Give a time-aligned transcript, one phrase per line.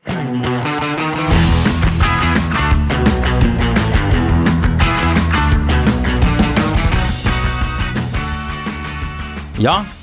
[0.00, 0.14] Ja,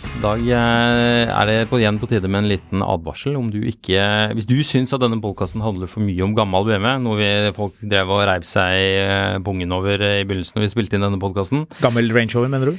[0.06, 3.34] i dag eh, er det igjen på tide med en liten advarsel.
[3.40, 3.98] Om du ikke
[4.38, 7.74] Hvis du syns at denne podkasten handler for mye om gammel BMW, noe vi, folk
[7.82, 11.18] drev og reiv seg i eh, over eh, i begynnelsen når vi spilte inn denne
[11.18, 12.78] podkasten Gammel Range Rover, mener du?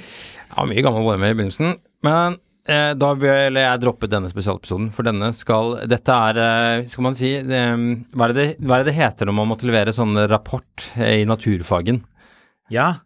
[0.54, 1.80] Ja, mye gammel BMW i begynnelsen.
[2.06, 7.16] Men da vil jeg droppe denne spesialepisoden, for denne skal Dette er, eh, skal man
[7.16, 7.62] si det,
[8.12, 11.22] hva, er det, hva er det det heter når man måtte levere sånn rapport eh,
[11.22, 12.02] i naturfagen?
[12.72, 12.94] Ja.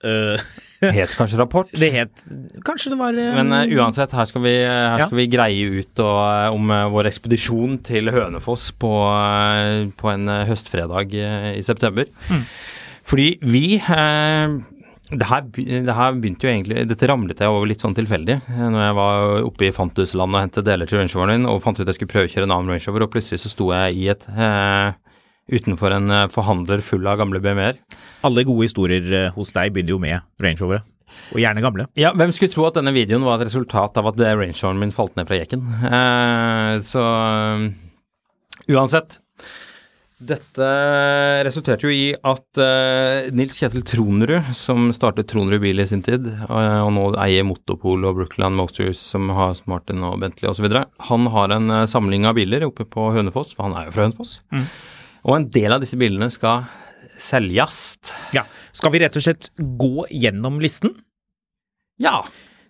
[0.00, 0.40] Uh.
[0.80, 1.68] Het kanskje rapport?
[1.76, 2.22] det het
[2.64, 3.34] Kanskje det var um...
[3.36, 5.06] Men eh, uansett, her skal vi, her Ja.
[5.10, 10.08] skal vi greie ut og, eh, om eh, vår ekspedisjon til Hønefoss på, eh, på
[10.08, 12.08] en eh, høstfredag eh, i september.
[12.30, 12.46] Mm.
[13.12, 14.56] Fordi vi eh,
[15.10, 18.36] det her, det her begynte jo egentlig Dette ramlet jeg over litt sånn tilfeldig.
[18.46, 21.80] eh, Når jeg var oppe i Fantusland og hentet deler til rangeoveren min og fant
[21.80, 24.92] ut jeg skulle prøvekjøre en annen rangeover, og plutselig så sto jeg i et eh,
[25.50, 27.80] utenfor en eh, forhandler full av gamle BMW-er.
[28.28, 30.84] Alle gode historier øh, hos deg begynner jo med rangeovere.
[31.34, 31.88] Og gjerne gamle.
[31.98, 35.16] Ja, hvem skulle tro at denne videoen var et resultat av at rangeoveren min falt
[35.18, 35.64] ned fra jekken.
[35.90, 37.66] Eh, så eh,
[38.70, 39.18] uansett.
[40.20, 40.66] Dette
[41.46, 46.26] resulterte jo i at uh, Nils Kjetil Tronerud, som startet Tronerud bil i sin tid,
[46.28, 50.68] eh, og nå eier Motopol og Brookland Motors, som har Martin og Bentley osv.,
[51.08, 54.06] han har en uh, samling av biler oppe på Hønefoss, for han er jo fra
[54.10, 54.36] Hønefoss.
[55.24, 56.68] Og en del av disse bilene skal
[57.20, 57.80] selges.
[58.36, 58.44] Ja.
[58.76, 60.98] Skal vi rett og slett gå gjennom listen?
[62.00, 62.20] Ja.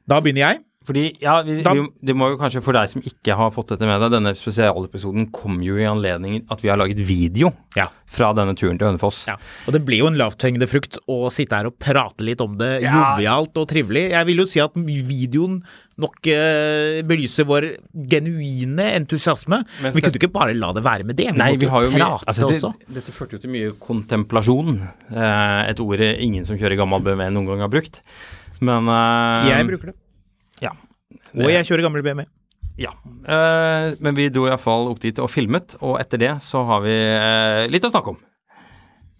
[0.06, 0.64] Da begynner jeg.
[0.86, 3.68] Fordi, ja, vi, Da- vi, Det må jo kanskje for deg som ikke har fått
[3.68, 7.88] dette med deg, denne spesialepisoden kom jo i anledning at vi har laget video Ja.
[8.06, 9.26] fra denne turen til Hønefoss.
[9.28, 9.36] Ja,
[9.66, 12.80] og det blir jo en lavthengende frukt å sitte her og prate litt om det,
[12.82, 13.14] Ja.
[13.18, 14.08] jovialt og trivelig.
[14.10, 15.62] Jeg vil jo si at videoen
[15.98, 17.76] nok eh, belyser vår
[18.08, 19.62] genuine entusiasme.
[19.82, 21.82] Men vi kunne ikke bare la det være med det, vi Nei, måtte vi har
[21.84, 22.74] jo mye, altså, det, også.
[22.94, 24.80] Dette førte jo til mye kontemplasjon.
[25.14, 28.00] Eh, et ord ingen som kjører gammel BMW noen gang har brukt.
[28.62, 29.94] Men eh, Jeg bruker det.
[30.62, 30.72] Ja.
[31.34, 32.24] Og jeg kjører gammel BMW.
[32.80, 32.92] ja.
[33.26, 36.96] Eh, men vi dro iallfall opp dit og filmet, og etter det så har vi
[36.96, 38.20] eh, litt å snakke om.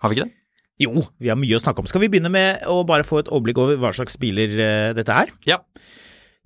[0.00, 0.34] Har vi ikke det?
[0.81, 1.89] Jo, vi har mye å snakke om.
[1.91, 5.12] Skal vi begynne med å bare få et overblikk over hva slags biler eh, dette
[5.12, 5.29] er?
[5.45, 5.59] Ja.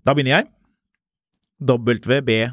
[0.04, 0.46] Da begynner jeg.
[1.64, 2.50] WBA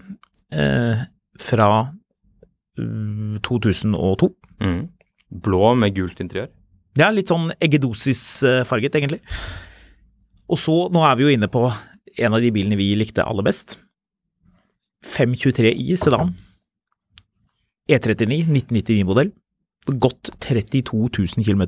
[0.55, 1.03] uh,
[1.43, 1.69] fra
[2.79, 4.31] uh, 2002.
[4.63, 4.83] Mm.
[5.45, 6.53] Blå med gult interiør.
[6.95, 9.21] Det er litt sånn eggedosis-farget, egentlig.
[10.47, 13.47] Og så, nå er vi jo inne på en av de bilene vi likte aller
[13.47, 13.77] best.
[15.05, 16.31] 523i sedan.
[17.91, 19.35] E39, 1999-modell.
[19.87, 21.65] Gått 32 000 km.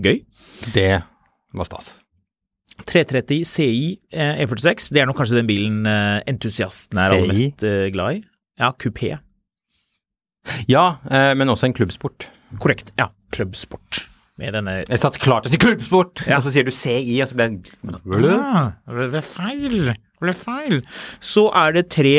[0.00, 0.22] Gøy.
[0.74, 1.02] Det
[1.52, 1.94] var stas.
[2.88, 3.80] 330 CI
[4.14, 8.20] eh, E46, det er nok kanskje den bilen eh, entusiastene er aller mest eh, glad
[8.20, 8.22] i.
[8.60, 9.18] Ja, kupé.
[10.70, 12.30] Ja, eh, men også en klubbsport.
[12.62, 12.94] Korrekt.
[12.98, 14.06] Ja, klubbsport.
[14.40, 16.38] Med denne Jeg satt klar til å si klubbsport, Ja.
[16.38, 19.76] og så sier du CI, og så ble jeg Ah, det ble feil.
[19.92, 20.78] Det ble feil.
[21.20, 22.14] Så er det tre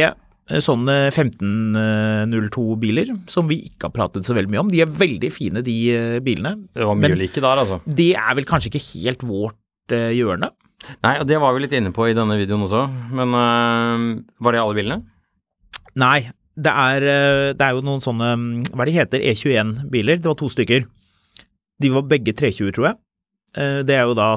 [0.49, 4.71] sånne 1502-biler som vi ikke har pratet så veldig mye om.
[4.71, 6.55] De er veldig fine, de eh, bilene.
[6.75, 7.79] Det var mye like der, altså.
[7.85, 10.51] Det er vel kanskje ikke helt vårt eh, hjørne.
[11.05, 14.05] Nei, og det var vi litt inne på i denne videoen også, men øh,
[14.41, 15.01] var det alle bilene?
[16.01, 19.23] Nei, det er, eh, det er jo noen sånne mm, Hva er de heter?
[19.31, 20.19] E21-biler.
[20.23, 20.87] Det var to stykker.
[21.81, 22.99] De var begge 320, tror jeg.
[23.57, 24.29] Eh, Det er jo da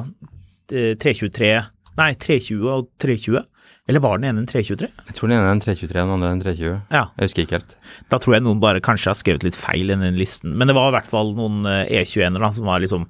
[0.70, 1.50] eh, 323
[1.94, 3.44] Nei, 320 og 320.
[3.88, 4.88] Eller var den ene en 323?
[5.10, 6.76] Jeg tror den ene er en 323, den andre er en 320.
[6.94, 7.02] Ja.
[7.18, 7.74] Jeg husker ikke helt.
[8.12, 10.54] Da tror jeg noen bare kanskje har skrevet litt feil i den listen.
[10.56, 13.04] Men det var i hvert fall noen eh, E21-er da, som var liksom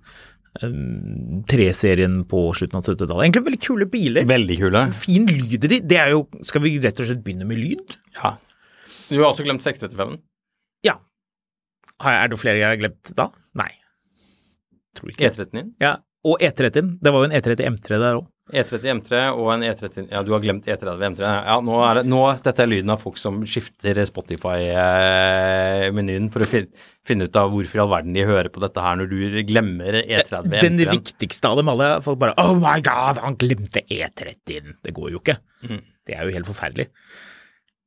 [0.67, 3.23] um, 3-serien på slutten av 70-tallet.
[3.23, 4.27] Egentlig veldig kule biler.
[4.35, 4.85] Veldig kule.
[4.99, 5.81] Fin lyd i de.
[5.95, 7.97] Det er jo Skal vi rett og slett begynne med lyd?
[8.19, 8.35] Ja.
[9.13, 10.19] Du har også glemt 635-en.
[10.83, 10.99] Ja.
[12.03, 13.31] Er det flere jeg har glemt da?
[13.63, 13.71] Nei.
[14.99, 15.31] Tror ikke.
[15.31, 15.75] E30 din.
[15.79, 16.01] Ja.
[16.27, 16.97] Og E30-en.
[16.99, 18.31] Det var jo en E30 M3 der òg.
[18.53, 21.25] E30 M3 og en E30 Ja, du har glemt E30 M3.
[21.25, 26.47] Ja, nå er det nå, Dette er lyden av folk som skifter Spotify-menyen for å
[26.51, 26.67] fin,
[27.09, 29.17] finne ut av hvorfor i all verden de hører på dette her når du
[29.49, 30.61] glemmer E30 M3.
[30.61, 31.89] Den viktigste av dem alle.
[32.05, 34.77] Folk bare Oh my god, han glemte E30-en.
[34.85, 35.37] Det går jo ikke.
[35.65, 35.81] Mm.
[36.05, 36.87] Det er jo helt forferdelig.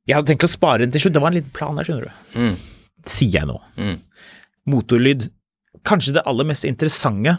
[0.08, 1.14] Jeg hadde tenkt å spare den til slutt.
[1.14, 2.12] Det var en liten plan der, skjønner du.
[2.40, 2.56] Mm.
[3.06, 3.58] Sier jeg nå.
[3.78, 3.98] Mm.
[4.74, 5.22] Motorlyd.
[5.86, 7.36] Kanskje det aller mest interessante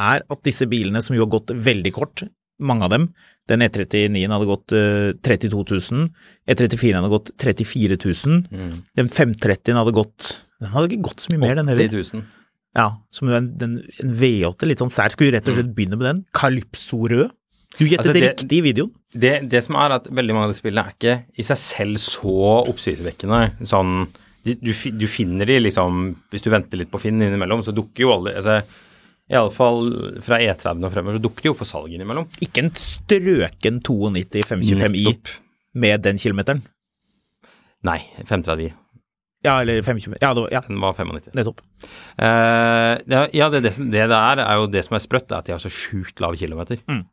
[0.00, 2.24] er at disse bilene som jo har gått veldig kort,
[2.58, 3.08] mange av dem,
[3.48, 6.08] den E39-en hadde gått eh, 32 000,
[6.50, 8.72] E34-en hadde gått 34 000, Mm.
[8.98, 11.88] den 530-en hadde gått Den hadde ikke gått så mye mer, den heller.
[11.92, 12.22] 80 000.
[12.76, 15.08] Ja, som en, den, en V8, litt sånn sær.
[15.12, 16.18] Skal vi rett og slett begynne med den?
[16.36, 17.30] Calypso rød.
[17.78, 18.90] Du gjettet Altså, det det- riktig i videoen.
[19.16, 21.96] Det, det som er at veldig mange av de spillene er ikke i seg selv
[22.00, 22.34] så
[22.72, 23.38] oppsiktsvekkende.
[23.68, 24.06] Sånn,
[24.44, 28.12] du, du finner de liksom Hvis du venter litt på Finn innimellom, så dukker jo
[28.14, 28.60] alle altså,
[29.32, 29.88] Iallfall
[30.22, 32.28] fra E30 og fremover, så dukker det jo for salg innimellom.
[32.44, 35.14] Ikke en strøken 92 525i
[35.82, 36.62] med den kilometeren.
[37.86, 38.72] Nei, 530 i.
[39.46, 41.34] Ja, eller 525 Ja, var, ja Den var 95.
[41.36, 41.60] nettopp.
[42.18, 42.96] Uh,
[43.36, 45.62] ja, det, det, det det er, jo det som er sprøtt, er at de har
[45.62, 46.80] så sjukt lav kilometer.
[46.88, 47.04] Mm.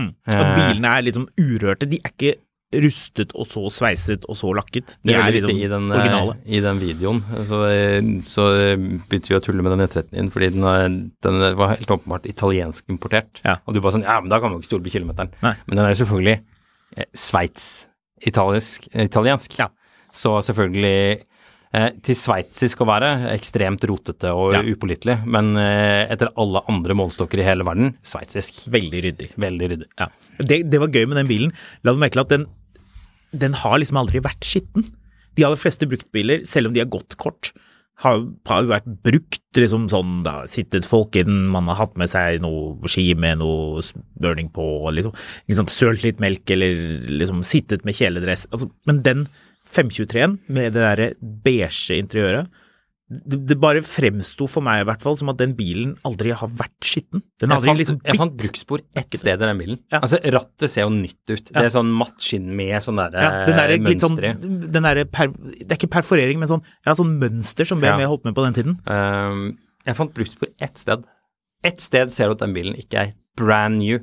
[0.00, 1.88] Eh, At bilene er liksom urørte.
[1.88, 2.34] De er ikke
[2.72, 4.92] rustet og så sveiset og så lakket.
[5.02, 6.36] De Det er er liksom i den, eh, originale.
[6.46, 7.22] i den videoen.
[7.44, 8.44] Så, eh, så
[8.78, 12.86] begynte vi å tulle med den E13 din, fordi den, den var helt åpenbart italiensk
[12.88, 13.40] importert.
[13.44, 13.56] Ja.
[13.66, 15.32] Og du bare sånn Ja, men da kan man ikke stole på kilometeren.
[15.42, 15.54] Nei.
[15.66, 16.40] Men den er jo selvfølgelig
[16.96, 18.88] eh, sveits-italiensk.
[18.94, 19.58] Italiensk.
[19.58, 19.68] Ja.
[20.12, 21.22] Så selvfølgelig
[21.72, 24.62] eh, til sveitsisk å være ekstremt rotete og Ja.
[24.62, 28.64] upålitelig, men eh, etter alle andre målstokker i hele verden sveitsisk.
[28.70, 29.28] Veldig ryddig.
[29.38, 29.86] Veldig ryddig.
[29.98, 30.08] Ja.
[30.40, 31.52] Det, det var gøy med den bilen.
[31.84, 32.46] La meg merke til at den,
[33.32, 34.86] den har liksom aldri vært skitten.
[35.38, 37.52] De aller fleste bruktbiler, selv om de har gått kort,
[38.00, 41.98] har, jo vært brukt liksom sånn Da har sittet folk i den, man har hatt
[42.00, 43.82] med seg noe ski med noe
[44.20, 44.64] burning på,
[44.96, 45.12] liksom.
[45.52, 48.46] Sant, sølt litt melk, eller liksom sittet med kjeledress.
[48.54, 49.26] Altså, men den
[49.70, 52.48] 523-en med det derre beige interiøret,
[53.10, 56.50] det, det bare fremsto for meg i hvert fall som at den bilen aldri har
[56.60, 57.24] vært skitten.
[57.42, 59.80] Den Jeg fant, liksom jeg fant bruksspor ett sted i den bilen.
[59.90, 59.98] Ja.
[60.04, 61.50] Altså, rattet ser jo nytt ut.
[61.50, 64.70] Det er sånn matt skinn med sånn derre Ja, der, litt sånn, mønster i.
[64.76, 68.12] den der per, Det er ikke perforering, men sånn, ja, sånn mønster som BMW Ja.
[68.12, 68.78] holdt med på den tiden.
[68.86, 71.02] Um, jeg fant bruksspor ett sted.
[71.66, 73.98] Ett sted ser du at den bilen ikke er brand new.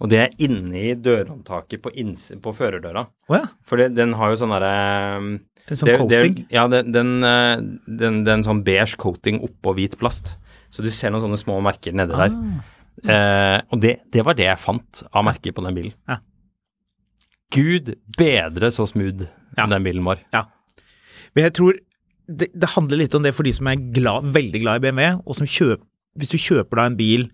[0.00, 1.92] Og det er inni dørhåndtaket på,
[2.44, 3.06] på førerdøra.
[3.30, 3.46] Oh, ja.
[3.64, 5.40] For den har jo sånn derre
[5.70, 6.34] En sånn det- coating.
[6.40, 7.56] Det, ja, den, den, eh,
[8.00, 10.34] den, den sånn beige coating oppå hvit plast.
[10.70, 12.34] Så du ser noen sånne små merker nedi der.
[12.34, 12.76] Ah.
[13.00, 15.94] Eh, og det, det var det jeg fant av merker på den bilen.
[16.10, 16.18] Ja.
[17.54, 19.66] Gud bedre så smooth Ja.
[19.66, 20.20] den bilen var.
[20.32, 20.44] Ja.
[21.34, 21.78] Men jeg tror
[22.30, 25.22] det, det handler litt om det for de som er glad, veldig glad i BMW,
[25.26, 25.82] og som kjøper
[26.18, 27.28] Hvis du kjøper da en bil,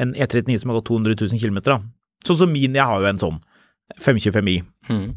[0.00, 1.58] en E39 som har gått 200 000 km.
[2.24, 3.40] Sånn som min, jeg har jo en sånn
[4.00, 4.54] 525i.
[4.88, 5.10] Mm.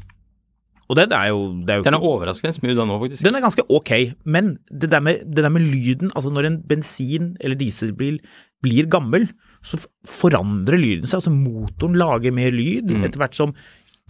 [0.90, 3.26] Og den er jo, det er jo Den er overraskende smooth, den òg, faktisk.
[3.26, 3.92] Den er ganske ok,
[4.26, 8.20] men det der, med, det der med lyden, altså når en bensin- eller dieselbil
[8.62, 9.26] blir gammel,
[9.66, 11.18] så forandrer lyden seg.
[11.24, 13.56] Altså motoren lager mer lyd etter hvert som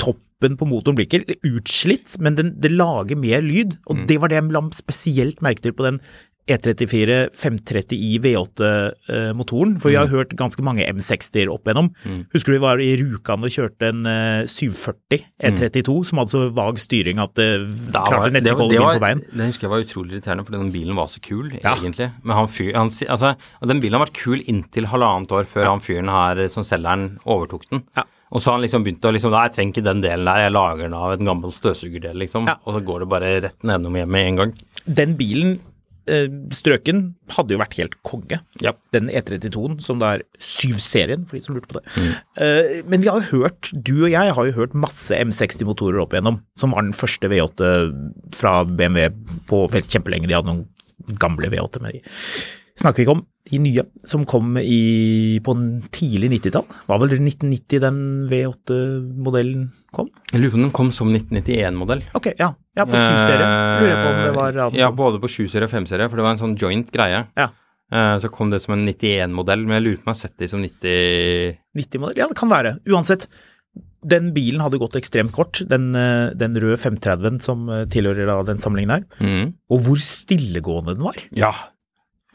[0.01, 3.77] toppen på motoren blir ikke utslitt, men den, det lager mer lyd.
[3.88, 6.01] Og det var det jeg la spesielt merke til på den
[6.45, 9.75] E34 530i V8-motoren.
[9.81, 11.89] For vi har hørt ganske mange M60-er opp igjennom.
[12.33, 16.43] Husker du vi var i Rjukan og kjørte en eh, 740 E32 som hadde så
[16.55, 17.49] vag styring at det
[17.93, 19.23] Da var- klarte nesten ikke å holde inn på veien.
[19.31, 21.75] Det husker jeg var utrolig irriterende, fordi den bilen var så kul, Ja.
[21.75, 22.11] egentlig.
[22.23, 23.35] Men han fyr, han, altså,
[23.65, 27.19] den bilen har vært kul inntil halvannet år før han fyren her som selger den,
[27.25, 27.83] overtok den.
[27.97, 28.03] Ja.
[28.31, 30.37] Og så har han liksom begynt å liksom Nei, jeg trenger ikke den delen der,
[30.45, 32.47] jeg lager den av en gammel støvsugerdel, liksom.
[32.47, 32.55] Ja.
[32.65, 34.53] Og så går det bare rett nedom hjemme med en gang.
[34.87, 35.75] Den bilen, eh,
[36.53, 37.00] strøken,
[37.33, 38.39] hadde jo vært helt konge.
[38.62, 38.75] Ja.
[38.93, 41.85] Den E32-en, som det er 7-serien, for de som lurte på det.
[42.41, 46.13] Eh, men vi har jo hørt, du og jeg har jo hørt masse M60-motorer opp
[46.13, 47.71] igjennom, som var den første V8
[48.38, 49.09] fra BMW
[49.50, 50.29] på kjempelenge.
[50.29, 52.05] De hadde noen gamle V8, med de
[52.79, 53.24] snakker vi ikke om.
[53.46, 56.65] De nye, som kom i, på en tidlig 90-tall.
[56.89, 58.00] Var vel 1990 den
[58.32, 60.10] V8-modellen kom?
[60.32, 62.01] Jeg lurer på om den kom som 1991-modell.
[62.17, 62.50] Ok, ja.
[62.75, 63.50] Ja, på 7-serie.
[63.82, 66.25] Lurer jeg på om det var Eh, Ja, både på 7-serie og 5-serie, for det
[66.25, 67.22] var en sånn joint greie.
[67.38, 67.50] Ja.
[67.94, 70.38] Eh, Så kom det som en 91-modell, men jeg lurer på om jeg har sett
[70.41, 72.17] det som 90 90-modell?
[72.17, 72.79] Ja, det kan være.
[72.89, 73.27] Uansett,
[74.05, 78.41] den bilen hadde gått ekstremt kort, den, eh, den røde 530-en som eh, tilhører da
[78.44, 79.05] den samlingen her.
[79.22, 79.53] Mm.
[79.70, 81.22] Og hvor stillegående den var.
[81.32, 81.53] Ja.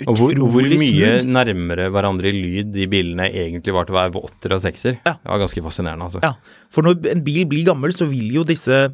[0.09, 1.29] Og hvor, hvor mye smooth.
[1.29, 4.99] nærmere hverandre i lyd de bilene egentlig var til å være åtter og sekser.
[5.05, 5.17] Ja.
[5.21, 6.23] Det var ganske fascinerende, altså.
[6.25, 6.35] Ja,
[6.73, 8.87] for når en bil blir gammel, så vil jo disse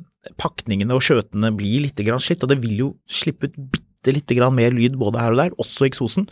[0.42, 4.38] pakningene og skjøtene bli litt grann slitt, og det vil jo slippe ut bitte lite
[4.38, 6.28] grann mer lyd både her og der, også eksosen.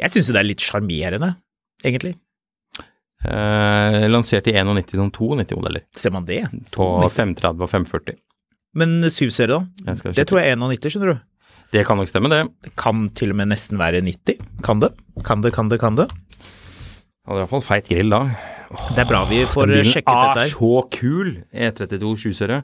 [0.00, 1.34] Jeg syns jo det er litt sjarmerende,
[1.84, 2.14] egentlig.
[3.24, 5.88] Eh, lansert i 91 som 92-modeller.
[5.98, 6.44] Ser man det?
[6.74, 8.20] På 530 og 540.
[8.78, 9.96] Men 7-serie, da?
[10.12, 11.24] Det tror jeg er 91, skjønner du.
[11.72, 12.42] Det kan nok stemme, det.
[12.64, 14.38] Det kan til og med nesten være 90.
[14.64, 14.92] Kan det?
[15.26, 16.06] Kan det, kan det, kan det?
[16.08, 18.22] Det er iallfall feit grill da.
[18.96, 20.54] Det er bra vi får Den bilen sjekket dette er her.
[20.54, 21.28] så kul!
[21.52, 22.62] E32 7-serie.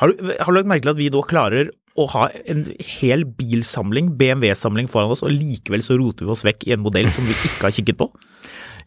[0.00, 1.68] Har du, har du lagt merke til at vi nå klarer
[2.00, 6.64] å ha en hel bilsamling, BMW-samling foran oss, og likevel så roter vi oss vekk
[6.64, 8.08] i en modell som vi ikke har kikket på?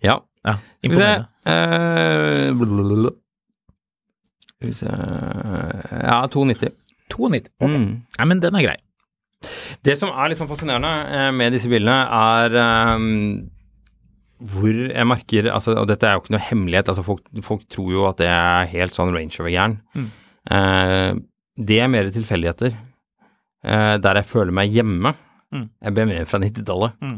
[0.01, 0.17] Ja.
[0.45, 1.11] Ja, Skal vi se
[1.49, 2.49] eh.
[4.49, 6.73] Skal vi se Ja, 290.
[7.13, 7.53] 290.
[7.61, 7.69] Ok.
[7.69, 7.87] Mm.
[8.17, 8.75] Nei, men den er grei.
[9.85, 12.57] Det som er litt sånn fascinerende eh, med disse bildene, er
[12.95, 13.05] um,
[14.51, 17.93] hvor jeg merker altså, Og dette er jo ikke noe hemmelighet, altså folk, folk tror
[17.93, 19.79] jo at det er helt sånn range over-jern.
[19.95, 20.09] Mm.
[20.57, 21.11] Eh,
[21.65, 22.75] det er mer tilfeldigheter.
[23.65, 25.15] Eh, der jeg føler meg hjemme,
[25.55, 25.69] Mm.
[25.83, 26.99] Jeg ber mer fra 90-tallet.
[27.03, 27.15] Mm.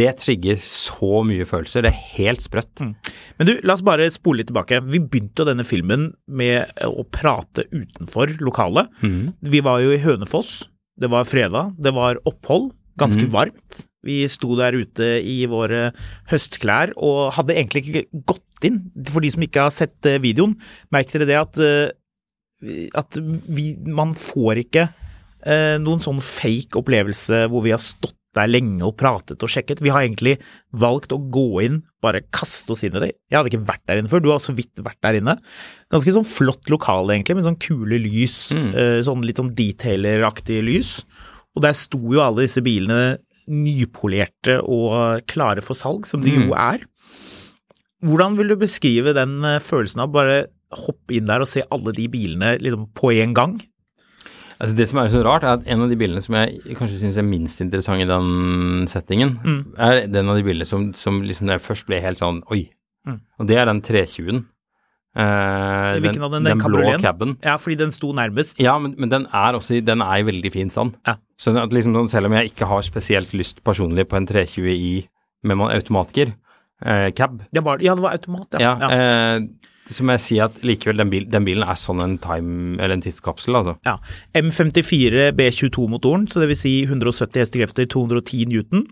[0.00, 1.82] Det trigger så mye følelser.
[1.84, 2.82] Det er helt sprøtt.
[2.82, 2.92] Mm.
[3.40, 4.78] Men du, la oss bare spole litt tilbake.
[4.86, 8.90] Vi begynte jo denne filmen med å prate utenfor lokalet.
[9.02, 9.32] Mm.
[9.50, 10.60] Vi var jo i Hønefoss.
[11.00, 11.74] Det var fredag.
[11.80, 12.70] Det var opphold.
[13.00, 13.32] Ganske mm.
[13.32, 13.80] varmt.
[14.04, 15.90] Vi sto der ute i våre
[16.30, 18.80] høstklær og hadde egentlig ikke gått inn.
[19.08, 20.56] For de som ikke har sett eh, videoen,
[20.92, 27.46] merk dere det at, eh, at vi, man får ikke eh, noen sånn fake opplevelse
[27.52, 29.80] hvor vi har stått der lenge og pratet og sjekket.
[29.82, 30.36] Vi har egentlig
[30.72, 33.08] valgt å gå inn, bare kaste oss inn i det.
[33.30, 35.34] Jeg hadde ikke vært der inne før, du har så vidt vært der inne.
[35.90, 38.70] Ganske sånn flott lokale egentlig, med sånn kule lys, Mm.
[38.74, 41.04] eh, sånn litt sånn detaileraktig lys.
[41.56, 43.18] Og der sto jo alle disse bilene
[43.50, 46.56] nypolerte og klare for salg, som de jo Mm.
[46.56, 46.86] er.
[48.04, 51.92] Hvordan vil du beskrive den eh, følelsen av bare hoppe inn der og se alle
[51.92, 53.60] de bilene liksom på en gang?
[54.60, 56.98] Altså Det som er så rart, er at en av de bildene som jeg kanskje
[57.00, 59.60] syns er minst interessant i den settingen, Mm.
[59.78, 62.66] er den av de bildene som, som liksom når jeg først ble helt sånn oi.
[63.08, 63.20] Mm.
[63.40, 64.42] Og det er den 320-en.
[65.16, 66.32] Eh, den, den?
[66.32, 67.36] den Den blå caben.
[67.42, 68.60] Ja, fordi den sto nærmest.
[68.62, 70.94] Ja, men, men den er også i, den er i veldig fin stand.
[71.08, 71.16] Ja.
[71.40, 75.08] Så at liksom, sånn, selv om jeg ikke har spesielt lyst personlig på en 320i
[75.48, 76.34] med automatgir,
[76.84, 78.90] eh, cab, var, ja, det var automat, ja, ja.
[78.90, 79.36] ja.
[79.40, 82.76] Eh, så må jeg si at likevel den, bil, den bilen er sånn en time,
[82.78, 83.74] eller en tidskapsel, altså.
[83.86, 83.96] Ja.
[84.38, 88.84] M54 B22-motoren, så vil si 170 hestekrefter, 210 newton.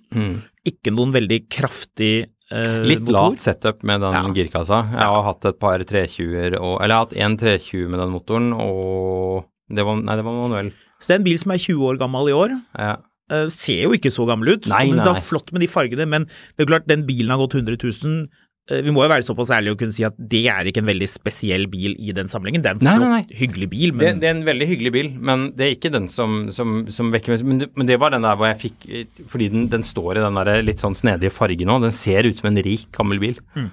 [0.69, 2.13] Ikke noen veldig kraftig
[2.51, 3.15] eh, Litt motor.
[3.19, 4.23] lavt setup med den Ja.
[4.37, 4.83] girkassa.
[4.93, 8.11] Jeg har hatt et par 320-er og Eller jeg har hatt en 320 med den
[8.17, 10.73] motoren, og det var, Nei, det var manuell.
[10.99, 12.57] Så det er en bil som er 20 år gammel i år.
[12.79, 12.97] Ja.
[13.31, 14.67] Eh, ser jo ikke så gammel ut.
[14.67, 16.25] Nei, men nei, Det er flott med de fargene, men
[16.57, 18.29] det er klart, den bilen har gått 100 000.
[18.71, 20.91] Eh, Vi må jo være såpass ærlige og kunne si at det er ikke en
[20.91, 22.63] veldig spesiell bil i den samlingen.
[22.65, 23.39] Det er en Nei, flott, nei, nei.
[23.41, 26.09] hyggelig bil, Det, men det er en veldig hyggelig bil, men det er ikke den
[26.13, 28.89] som, som, som vekker meg men det, men det var den der hvor jeg fikk
[29.33, 31.85] Fordi den, den står i den der litt sånn snedige fargen òg.
[31.89, 33.41] Den ser ut som en rik, gammel bil.
[33.57, 33.71] Mm.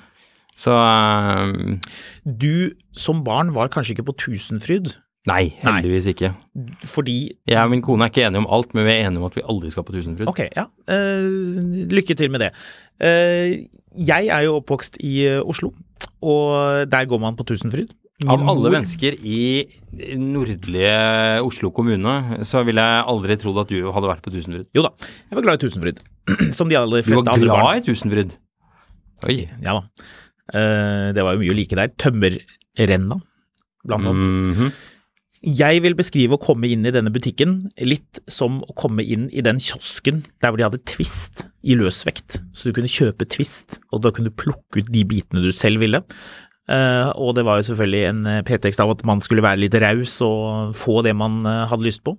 [0.55, 1.81] Så um...
[2.23, 4.93] du som barn var kanskje ikke på Tusenfryd,
[5.25, 6.29] Nei, heldigvis ikke.
[6.85, 7.15] fordi
[7.49, 9.35] Jeg og min kone er ikke enige om alt, men vi er enige om at
[9.35, 10.27] vi aldri skal på Tusenfryd.
[10.29, 10.67] Ok, ja.
[10.85, 12.51] Uh, lykke til med det.
[13.01, 13.65] Uh,
[14.05, 15.69] jeg er jo oppvokst i eh, Oslo,
[16.21, 17.93] og der går man på Tusenfryd.
[18.27, 19.39] Av alle mennesker i
[20.19, 20.91] nordlige
[21.43, 24.67] Oslo kommune, så ville jeg aldri trodd at du hadde vært på Tusenfryd.
[24.75, 24.91] Jo da,
[25.31, 26.03] jeg var glad i Tusenfryd.
[26.57, 27.63] Som de aller Du fleste var andre barn.
[27.65, 28.35] glad i Tusenfryd?
[29.31, 29.37] Oi.
[29.63, 29.83] Ja da.
[30.51, 31.95] Uh, det var jo mye å like der.
[32.03, 33.19] Tømmerrenna,
[33.87, 34.27] blant annet.
[34.27, 34.75] Mhm.
[35.43, 39.43] Jeg vil beskrive å komme inn i denne butikken litt som å komme inn i
[39.45, 42.39] den kiosken der hvor de hadde Twist i løsvekt.
[42.55, 45.83] Så du kunne kjøpe Twist, og da kunne du plukke ut de bitene du selv
[45.83, 46.01] ville.
[46.65, 49.75] Eh, og det var jo selvfølgelig en eh, pretekst av at man skulle være litt
[49.83, 52.15] raus og få det man eh, hadde lyst på.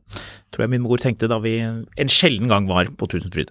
[0.55, 3.51] Tror jeg min mor tenkte da vi en sjelden gang var på Tusenfryd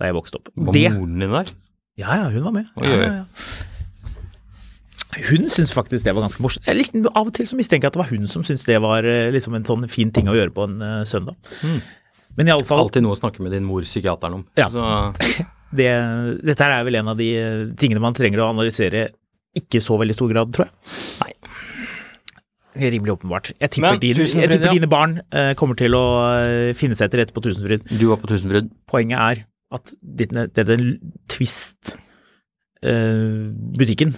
[0.00, 0.50] da jeg vokste opp.
[0.56, 1.52] Var moren din der?
[2.00, 2.72] ja ja, hun var med.
[2.80, 3.70] Oi, Ja, ja, ja.
[5.12, 6.64] Hun syntes faktisk det var ganske morsomt.
[6.66, 8.78] Jeg likte, av og til så mistenker jeg at det var hun som syntes det
[8.80, 11.34] var eh, liksom en sånn fin ting å gjøre på en uh, søndag.
[12.38, 14.44] Men i alle fall, Alltid noe å snakke med din mor psykiateren om.
[14.56, 14.68] Ja.
[14.72, 14.80] Så,
[15.78, 15.90] det,
[16.44, 19.00] dette er vel en av de eh, tingene man trenger å analysere
[19.58, 20.74] ikke så veldig stor grad, tror jeg.
[21.20, 21.32] Nei.
[22.72, 23.46] Det er rimelig åpenbart.
[23.60, 24.72] Jeg tipper, Men, din, jeg tipper ja.
[24.72, 26.04] dine barn eh, kommer til å
[26.40, 27.84] eh, finne seg til rette på Tusenfryd.
[27.92, 28.66] du var på Tusenfryd.
[28.88, 29.44] Poenget er
[29.76, 30.84] at det, det, den
[31.32, 34.10] Twist-butikken,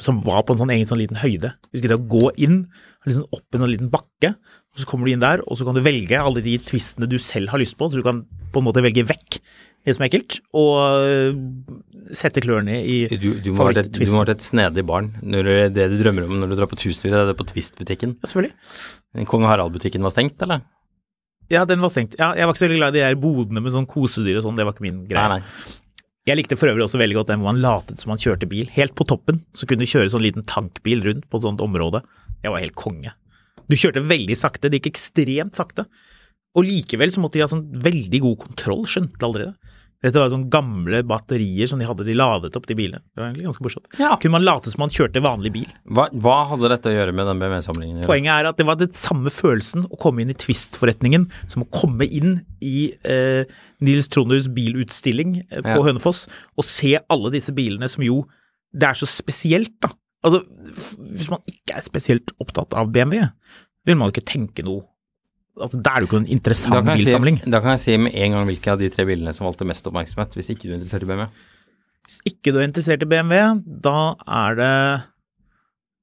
[0.00, 2.62] som var på en sånn egen sånn liten høyde Husker du å gå inn
[3.04, 4.30] liksom opp en sånn liten bakke,
[4.72, 7.16] og så kommer du inn der, og så kan du velge alle de twistene du
[7.18, 8.22] selv har lyst på, så du kan
[8.52, 9.40] på en måte velge vekk
[9.82, 11.32] det som er ekkelt, og øh,
[12.14, 14.84] sette klørne i Du, du, må ha vært et, du må ha vært et snedig
[14.86, 15.10] barn.
[15.26, 18.14] Når du, det du drømmer om når du drar på Tusenfryd, er det på Twist-butikken.
[18.20, 19.26] Ja, selvfølgelig.
[19.32, 20.62] Kong Harald-butikken var stengt, eller?
[21.50, 22.14] Ja, den var stengt.
[22.20, 24.46] Ja, jeg var ikke så veldig glad i de der bodene med sånn kosedyr og
[24.46, 25.26] sånn, det var ikke min greie.
[25.34, 25.78] Nei, nei.
[26.28, 28.68] Jeg likte for øvrig også veldig godt den hvor man latet som man kjørte bil.
[28.70, 32.04] Helt på toppen så kunne du kjøre sånn liten tankbil rundt på et sånt område.
[32.44, 33.10] Jeg var helt konge.
[33.66, 35.88] Du kjørte veldig sakte, det gikk ekstremt sakte.
[36.54, 39.74] Og likevel så måtte de ha sånn veldig god kontroll, skjønte aldri det.
[40.02, 42.98] Dette var sånne gamle batterier som de hadde, de ladet opp de bilene.
[43.14, 43.86] Det var egentlig ganske morsomt.
[44.00, 44.16] Ja.
[44.18, 45.68] Kunne man late som man kjørte vanlig bil.
[45.86, 48.02] Hva, hva hadde dette å gjøre med den BMW-samlingen?
[48.08, 51.70] Poenget er at det var den samme følelsen å komme inn i Twist-forretningen som å
[51.70, 53.46] komme inn i eh,
[53.86, 55.82] Nils Tronders bilutstilling eh, på Ja.
[55.86, 56.24] Hønefoss
[56.58, 58.24] og se alle disse bilene som jo
[58.74, 59.90] Det er så spesielt, da.
[60.24, 60.42] Altså,
[61.12, 63.26] hvis man ikke er spesielt opptatt av BMW,
[63.86, 64.86] vil man jo ikke tenke noe
[65.60, 67.38] Altså, da er det jo ikke en interessant bilsamling.
[67.42, 69.66] si, da kan jeg si med en gang hvilke av de tre bilene som valgte
[69.68, 71.26] mest oppmerksomhet, hvis ikke du er interessert i BMW.
[72.08, 74.74] Hvis ikke du er interessert i BMW, da er det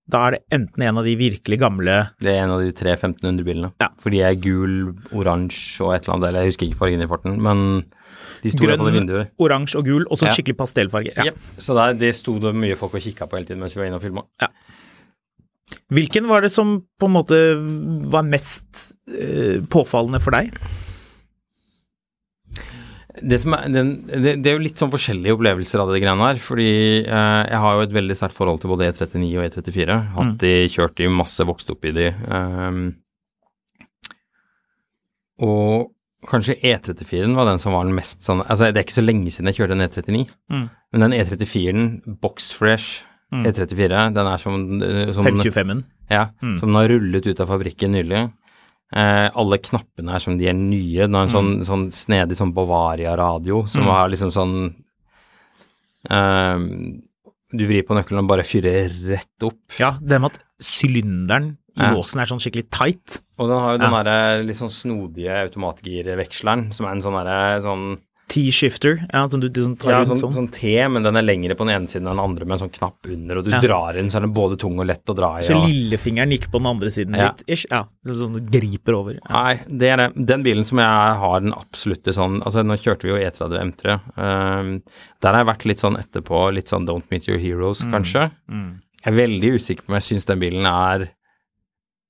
[0.09, 2.95] da er det enten en av de virkelig gamle Det er en av de tre
[2.95, 3.71] 1500-bilene.
[3.81, 3.89] Ja.
[4.01, 7.09] For de er gul, oransje og et eller annet, eller jeg husker ikke fargen i
[7.11, 7.61] farten, men
[8.41, 9.29] de sto grønn, vinduet.
[9.37, 10.33] oransje og gul, og så Ja.
[10.33, 11.13] skikkelig pastellfarge.
[11.15, 11.25] Ja.
[11.29, 11.37] Yep.
[11.59, 13.87] Så der, det sto det mye folk og kikka på hele tiden mens vi var
[13.89, 14.23] inne og filma.
[15.93, 17.37] Hvilken var det som på en måte
[18.13, 20.53] var mest eh, påfallende for deg?
[23.19, 23.73] Det, er,
[24.23, 26.39] det, det er jo litt sånn forskjellige opplevelser av det greiene her.
[26.39, 26.69] Fordi
[27.03, 29.97] eh, jeg har jo et veldig sterkt forhold til både E39 og E34.
[30.15, 32.07] Hatt de, kjørt de masse, vokst opp i de.
[32.29, 32.83] Um,
[35.43, 35.89] og
[36.29, 39.31] kanskje E34-en var den som var den mest sånn Altså, det er ikke så lenge
[39.31, 40.65] siden jeg kjørte en E39, Mm.
[40.91, 41.85] men den E34-en,
[42.19, 43.43] box fresh Mm.
[43.45, 45.83] E34, den er som, eh, som 525-en.
[46.09, 46.57] Ja, Mm.
[46.59, 48.31] som den har rullet ut av fabrikken nylig.
[48.91, 51.01] Eh, alle knappene er som de er nye.
[51.05, 53.89] Den har en sånn, sånn snedig sånn Bavaria-radio som Mm.
[53.91, 54.73] har liksom sånn
[56.09, 56.57] eh,
[57.51, 59.57] Du vrir på nøkkelen og bare fyrer rett opp.
[59.79, 61.93] Ja, det med at sylinderen i Ja.
[61.95, 63.21] låsen er sånn skikkelig tight.
[63.39, 64.03] Og den har jo den Ja.
[64.03, 67.97] derre litt sånn snodige automatgirveksleren som er en sånn derre sånn
[68.29, 68.99] T-shifter.
[69.11, 70.33] Ja, som du, du sånn ja, sånn, sånn.
[70.35, 72.61] sånn T, men den er lengre på den ene siden enn den andre med en
[72.67, 73.59] sånn knapp under, og du Ja.
[73.63, 75.41] drar inn, så er den både tung og lett å dra i.
[75.47, 77.31] Så og- lillefingeren gikk på den andre siden Ja.
[77.31, 77.65] litt, ish.
[77.71, 79.13] Ja, sånn du griper over.
[79.13, 79.43] Ja.
[79.43, 80.25] Nei, det er det.
[80.27, 80.85] Den bilen som jeg
[81.19, 84.01] har den absolutte sånn Altså, nå kjørte vi jo E30 M3.
[84.17, 84.81] Um,
[85.21, 88.31] der har jeg vært litt sånn etterpå, litt sånn Don't Meet Your Heroes, kanskje.
[88.49, 88.79] Mm.
[89.05, 91.09] Jeg er veldig usikker på om jeg syns den bilen er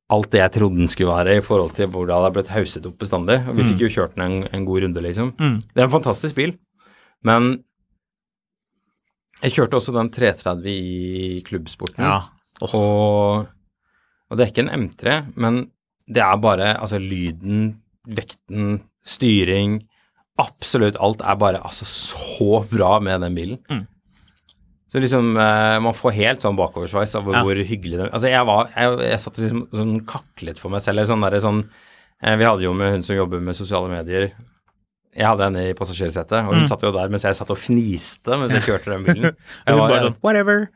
[0.10, 2.86] alt det jeg trodde den skulle være i forhold til hvor det hadde blitt hauset
[2.89, 3.39] opp bestandig.
[3.45, 5.34] Og vi fikk jo kjørt den en, en god runde, liksom.
[5.38, 5.58] Mm.
[5.69, 6.56] Det er en fantastisk bil,
[7.28, 7.52] men
[9.39, 12.04] jeg kjørte også den 330 i klubbsporten.
[12.04, 12.17] Ja.
[12.65, 13.45] Og,
[14.28, 15.62] og det er ikke en M3, men
[16.10, 17.78] det er bare altså lyden,
[18.10, 19.80] vekten, styring,
[20.39, 23.62] absolutt alt er bare altså så bra med den bilen.
[23.69, 23.86] Mm.
[24.89, 27.43] Så liksom eh, man får helt sånn bakoversveis av Ja.
[27.45, 31.04] hvor hyggelig det Altså jeg var Jeg, jeg satt liksom sånn kaklet for meg selv.
[31.06, 31.60] Sånn derre sånn
[32.23, 34.32] eh, Vi hadde jo med hun som jobber med sosiale medier
[35.13, 36.67] Jeg hadde henne i passasjersetet, og hun Mm.
[36.71, 39.36] satt jo der mens jeg satt og fniste mens jeg kjørte den bilen.
[39.67, 40.67] Og hun var, bare sånn whatever.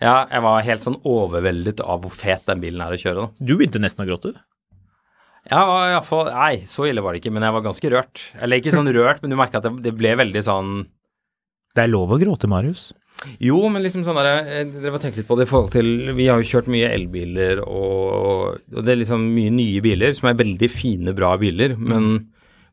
[0.00, 3.28] ja, jeg var helt sånn overveldet av hvor fet den bilen er å kjøre, da.
[3.40, 4.32] Du begynte nesten å gråte.
[5.50, 7.90] Ja, var i hvert fall Nei, så ille var det ikke, men jeg var ganske
[7.92, 8.20] rørt.
[8.42, 10.72] Eller ikke sånn rørt, men du merka at det, det ble veldig sånn
[11.76, 12.88] Det er lov å gråte, Marius.
[13.42, 16.28] Jo, men liksom sånn der, Dere var tenkt litt på det i forhold til Vi
[16.28, 20.38] har jo kjørt mye elbiler, og, og det er liksom mye nye biler som er
[20.38, 22.26] veldig fine, bra biler, men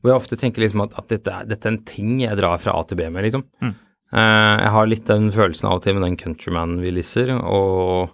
[0.03, 2.59] hvor jeg ofte tenker liksom at, at dette, er, dette, er, en ting jeg drar
[2.59, 3.45] fra A til B med, liksom.
[3.63, 3.71] Mm.
[4.13, 8.11] Uh, jeg har litt den følelsen av og til med den Countryman vi lisser, og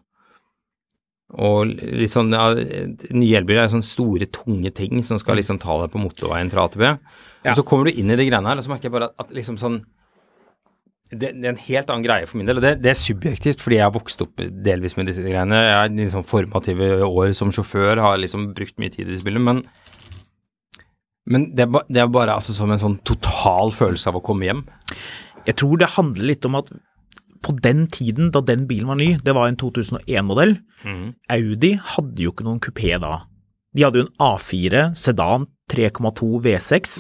[1.29, 1.75] og
[2.09, 2.47] sånn, ja,
[3.13, 6.63] Nye elbiler er sånne store, tunge ting som skal liksom ta deg på motorveien fra
[6.65, 6.87] A til B.
[6.89, 7.51] Ja.
[7.51, 9.21] Og så kommer du inn i de greiene her, og så merker jeg bare at,
[9.21, 9.83] at liksom sånn
[11.09, 13.63] det, det, er en helt annen greie for min del, og det, det, er subjektivt
[13.63, 15.57] fordi jeg har vokst opp delvis med disse greiene.
[15.65, 19.45] Jeg har liksom formative år som sjåfør, har liksom brukt mye tid i disse bilene,
[19.47, 19.63] men,
[21.29, 24.45] men det, er, det er bare altså som en sånn total følelse av å komme
[24.45, 24.61] hjem.
[25.47, 26.69] Jeg tror det handler litt om at
[27.45, 31.05] på den tiden da den bilen var ny, det var en 2001-modell, mm.
[31.33, 33.21] Audi hadde jo ikke noen kupé da.
[33.73, 36.99] De hadde jo en A4 sedan 3,2 V6,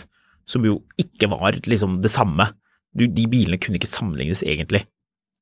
[0.49, 2.47] som jo ikke var liksom det samme.
[2.97, 4.85] Du, de bilene kunne ikke sammenlignes egentlig.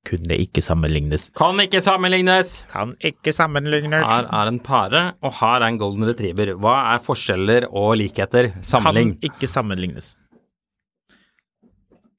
[0.08, 1.30] Kunne ikke sammenlignes.
[1.36, 2.62] Kan ikke sammenlignes!
[2.72, 4.06] Kan ikke sammenlignes.
[4.08, 6.54] Her er en pære, og her er en golden retriever.
[6.64, 8.54] Hva er forskjeller og likheter?
[8.64, 9.18] Sammenlign.
[9.18, 10.14] Kan ikke sammenlignes.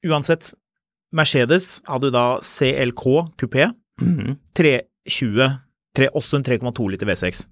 [0.05, 0.53] Uansett,
[1.11, 3.05] Mercedes hadde da CLK
[3.41, 4.37] kupé, mm.
[4.55, 5.49] 320,
[5.97, 7.47] 3, også en 3,2 liter V6.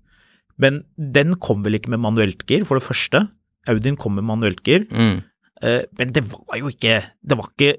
[0.62, 3.26] Men den kom vel ikke med manuelt gir, for det første.
[3.68, 4.86] Audien kom med manuelt gir.
[4.94, 5.20] Mm.
[5.64, 7.78] Eh, men det var jo ikke Det var ikke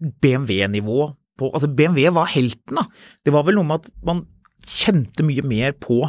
[0.00, 1.00] BMW-nivå
[1.40, 2.84] på Altså, BMW var helten, da.
[3.24, 4.24] Det var vel noe med at man
[4.60, 6.02] kjente mye mer på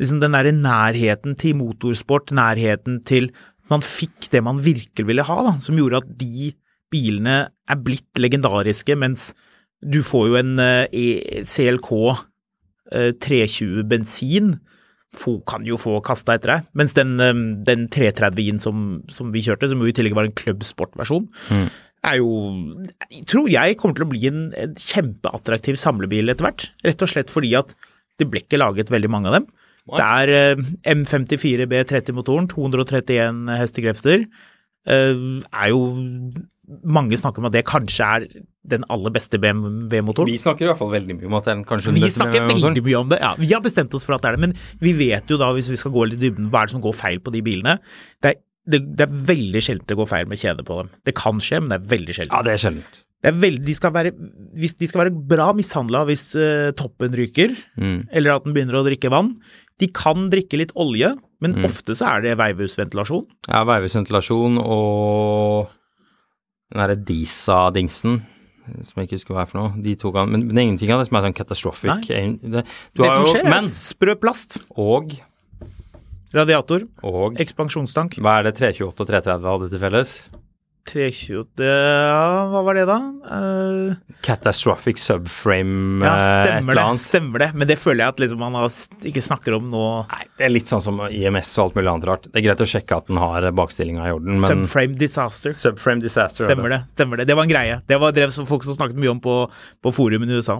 [0.00, 3.30] liksom den derre nærheten til motorsport, nærheten til
[3.70, 6.50] Man fikk det man virkelig ville ha, da, som gjorde at de
[6.92, 9.30] bilene er blitt legendariske, mens
[9.80, 11.88] du får jo en eh, CLK
[13.22, 13.86] 320 eh,
[15.46, 16.68] kan jo få kasta etter deg.
[16.78, 17.16] Mens den,
[17.66, 21.66] den 330-en som, som, vi kjørte, som jo i tillegg var en klubbsportversjon, mm.
[22.10, 22.30] er jo
[23.30, 26.70] Tror jeg kommer til å bli en, en kjempeattraktiv samlebil etter hvert.
[26.86, 27.76] Rett og slett fordi at
[28.20, 29.50] det ble ikke laget veldig mange av dem.
[29.92, 34.26] Det er M54 B30-motoren, 231 hestekrefter.
[34.86, 35.80] Er jo
[36.86, 38.26] mange snakker om at det kanskje er
[38.70, 40.30] den aller beste BMW-motoren.
[40.30, 42.46] Vi snakker i hvert fall veldig mye om at det er kanskje den beste BMW-motoren.
[42.46, 43.32] Vi snakker veldig mye om det, ja.
[43.40, 45.72] Vi har bestemt oss for at det er det, men vi vet jo da, hvis
[45.72, 47.78] vi skal gå litt i dybden, hva er det som går feil på de bilene.
[48.22, 48.38] Det er,
[48.72, 50.92] det, det er veldig sjelden det går feil med kjede på dem.
[51.02, 52.36] Det kan skje, men det er veldig sjelden.
[52.36, 53.02] Ja, det er sjeldent.
[53.22, 54.14] Det er veldig, de, skal være,
[54.58, 58.08] hvis, de skal være bra mishandla hvis uh, toppen ryker, mm.
[58.10, 59.36] eller at den begynner å drikke vann.
[59.82, 61.66] De kan drikke litt olje, men mm.
[61.66, 63.26] ofte så er det veivhusventilasjon.
[63.50, 65.70] Ja, veivhusventilasjon og
[66.72, 68.22] den derre Disa-dingsen
[68.86, 69.82] som jeg ikke husker hva er for noe.
[69.82, 72.06] De to kan, men, men ingenting av det som er sånn katastrofic.
[72.06, 74.60] Det, det, som skjer, er sprø plast.
[74.78, 75.16] Og
[76.32, 76.86] Radiator.
[77.04, 78.16] Og Ekspansjonstank.
[78.22, 80.14] Hva er det 328 og 330 hadde til felles?
[80.88, 82.96] 328 ja, Hva var det, da?
[83.22, 87.48] Uh, Catastrophic subframe ja, eh, stemmer det, stemmer det.
[87.54, 88.58] Men det føler jeg at liksom man
[89.08, 89.84] ikke snakker om nå.
[90.10, 92.26] Nei, Det er litt sånn som IMS og alt mulig annet rart.
[92.28, 95.54] Det er greit å sjekke at den har bakstillinga i orden, men Subframe disaster.
[95.56, 96.50] Subframe disaster.
[96.50, 96.82] Stemmer det.
[96.96, 97.78] stemmer Det Det var en greie.
[97.86, 99.38] Det var drev som folk som snakket mye om på,
[99.82, 100.58] på forumen i USA.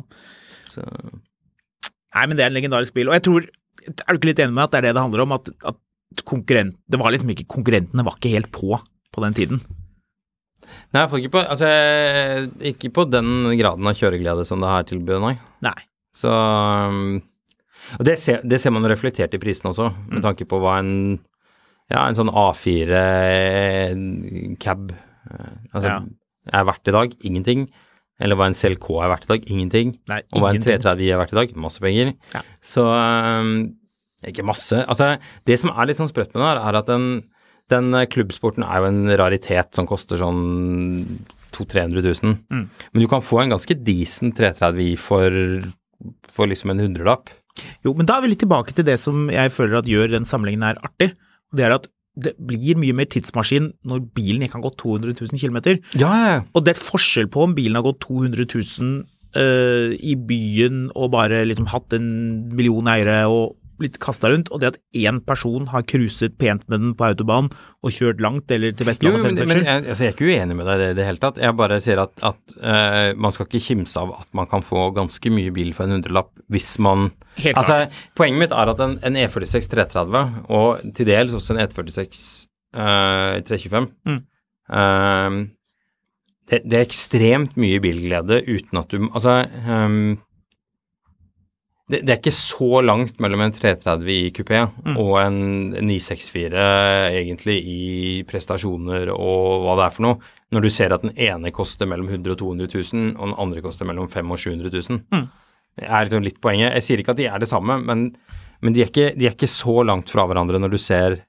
[0.70, 0.86] Så.
[0.86, 3.10] Nei, men det er en legendarisk bil.
[3.10, 3.50] Og jeg tror
[3.82, 5.32] Er du ikke litt enig med at det er det det handler om?
[5.34, 6.76] At, at konkurrent...
[6.86, 8.78] Det var liksom ikke Konkurrentene var ikke helt på
[9.12, 9.58] på den tiden.
[10.92, 11.72] Nei, jeg får ikke på, altså,
[12.72, 15.34] ikke på den graden av kjøreglede som det her tilbyr, nei.
[15.64, 15.76] nei.
[16.16, 17.20] Så um,
[17.98, 20.24] Og det ser, det ser man reflektert i prisen også, med mm.
[20.26, 20.92] tanke på hva en
[21.92, 23.00] ja, en sånn A4
[24.62, 25.98] cab eh, altså, ja.
[26.56, 27.16] er verdt i dag.
[27.28, 27.66] Ingenting.
[28.22, 29.46] Eller hva en CLK er verdt i dag.
[29.50, 29.92] Ingenting.
[30.08, 31.54] Nei, og hva en 330 er verdt i dag.
[31.66, 32.14] Masse penger.
[32.32, 32.42] Ja.
[32.64, 33.52] Så um,
[34.28, 34.78] ikke masse.
[34.86, 35.16] Altså,
[35.48, 37.08] det som er litt sånn sprøtt med det her, er at den
[37.70, 40.42] den eh, klubbsporten er jo en raritet som koster sånn
[41.52, 42.36] 200 000-300 000.
[42.48, 42.66] Mm.
[42.92, 45.36] Men du kan få en ganske decent 330i for,
[46.32, 47.32] for liksom en hundrelapp.
[47.84, 50.28] Jo, men da er vi litt tilbake til det som jeg føler at gjør den
[50.28, 51.12] samlingen her artig.
[51.52, 55.40] Det er at det blir mye mer tidsmaskin når bilen ikke har gått 200 000
[55.40, 55.80] km.
[55.96, 56.38] Ja, ja.
[56.52, 59.04] Og det er forskjell på om bilen har gått 200 000
[59.36, 62.08] uh, i byen og bare liksom hatt en
[62.52, 66.82] million eiere og blitt kasta rundt, og det at én person har cruiset pent med
[66.84, 67.50] den på autobahn
[67.82, 70.68] og kjørt langt, eller til Vestlandet men, men jeg, altså, jeg, er ikke uenig med
[70.70, 71.40] deg i det, hele tatt.
[71.42, 74.88] Jeg bare sier at, at uh, man skal ikke kimse av at man kan få
[74.96, 77.86] ganske mye bil for en hundrelapp hvis man Helt altså,
[78.18, 82.26] Poenget mitt er at en, en E46 330, og til dels også en E46
[82.76, 84.20] uh, 325 mm.
[84.68, 85.38] uh,
[86.50, 90.18] det, det, er ekstremt mye bilglede uten at du Altså um,
[91.92, 94.94] det, det, er ikke så langt mellom en 330 i kupé mm.
[94.96, 95.38] og en
[95.76, 96.62] 964
[97.20, 97.82] egentlig i
[98.28, 102.08] prestasjoner og hva det er for noe, når du ser at den ene koster mellom
[102.08, 105.02] 100 og 200 000, og den andre koster mellom 500 og 700 000.
[105.12, 105.26] Mm.
[105.80, 106.72] Det er liksom litt poenget.
[106.76, 108.08] Jeg sier ikke at de er det samme, men,
[108.64, 111.20] men de, er ikke, de, er ikke, så langt fra hverandre når du ser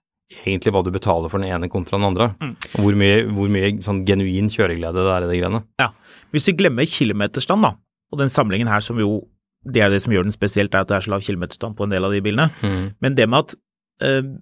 [0.43, 2.31] egentlig hva du betaler for den ene kontra den andre.
[2.39, 2.55] Mm.
[2.73, 5.63] Og hvor mye, hvor mye sånn genuin kjøreglede det er i de greiene.
[5.83, 5.91] Ja.
[6.33, 7.75] Hvis vi glemmer kilometerstand, da,
[8.11, 9.21] og den samlingen her som jo
[9.63, 11.85] det er det som gjør den spesielt, er at det er så lav kilometerstand på
[11.85, 12.49] en del av de bilene.
[12.63, 12.89] Mm.
[13.03, 13.55] Men det med at,
[14.03, 14.33] uh,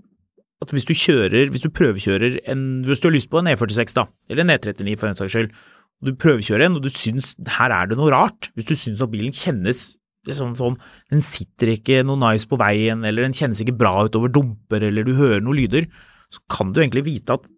[0.62, 3.96] at hvis du kjører, hvis du prøvekjører en Hvis du har lyst på en E46,
[3.98, 5.54] da, eller en E39 for den saks skyld,
[6.02, 9.04] og du prøvekjører en, og du syns her er det noe rart, hvis du syns
[9.06, 9.92] at bilen kjennes
[10.30, 10.78] sånn, sånn
[11.10, 15.06] Den sitter ikke noe nice på veien, eller den kjennes ikke bra utover dumper, eller
[15.06, 15.90] du hører noen lyder,
[16.32, 17.50] så kan du egentlig vite at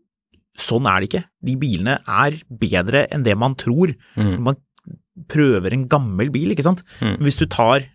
[0.60, 1.24] sånn er det ikke.
[1.48, 3.94] De bilene er bedre enn det man tror.
[4.16, 4.36] Mm.
[4.46, 4.60] Man
[5.30, 6.84] prøver en gammel bil, ikke sant.
[7.02, 7.18] Mm.
[7.26, 7.86] Hvis du tar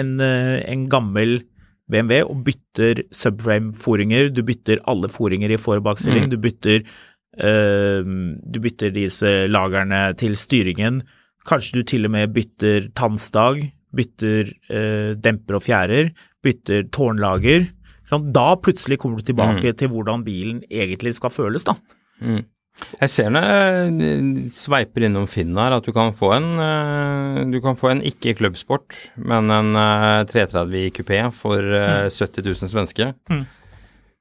[0.00, 1.42] en, eh, en, gammel
[1.90, 6.30] BMW og bytter subframe-foringer, du bytter alle foringer i for- og bakstilling, mm.
[6.30, 6.80] du bytter
[7.42, 8.04] øh,
[8.54, 11.02] du bytter disse lagrene til styringen,
[11.48, 17.68] kanskje du til og med bytter tannstag, bytter øh, demper og fjærer, bytter tårnlager.
[18.12, 19.76] Da plutselig kommer du tilbake mm.
[19.76, 21.74] til hvordan bilen egentlig skal føles, da.
[22.20, 22.44] Mm.
[22.98, 27.58] Jeg ser når jeg sveiper innom Finn her at du kan få en eh, du
[27.62, 29.76] kan få en ikke klubbsport, men en
[30.28, 32.08] 330 i kupé for mm.
[32.10, 33.12] 70 000 svenske.
[33.30, 33.44] Mm.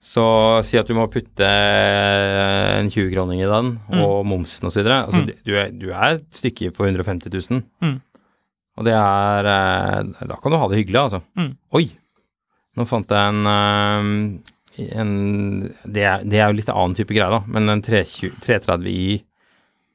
[0.02, 0.24] Så
[0.66, 4.00] si at du må putte en 20-kroning i den, mm.
[4.02, 4.82] og momsen osv.
[4.82, 5.28] Altså, mm.
[5.46, 7.62] du, er, du er et stykke for 150 000.
[7.86, 8.00] Mm.
[8.82, 11.22] Og det er eh, Da kan du ha det hyggelig, altså.
[11.38, 11.54] Mm.
[11.78, 11.86] Oi!
[12.80, 13.48] Nå fant jeg en
[14.92, 15.12] en,
[15.84, 19.06] det, er, det, er, jo litt annen type greie, da, men en 330 i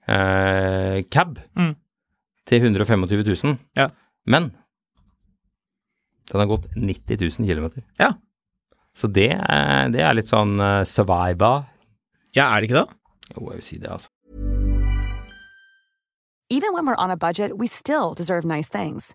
[0.07, 1.73] eh, cab mm.
[2.51, 3.59] til 125 000.
[3.79, 3.91] Ja.
[4.27, 4.51] Men
[6.31, 7.83] den har gått 90 000 km.
[7.99, 8.13] Ja.
[8.97, 11.67] Så det er, det er litt sånn uh, survivor.
[12.35, 13.01] Ja, er det ikke det?
[13.35, 14.11] Jo, jeg vil si det, altså.
[16.49, 19.15] Even when we're on a budget, we still deserve nice things.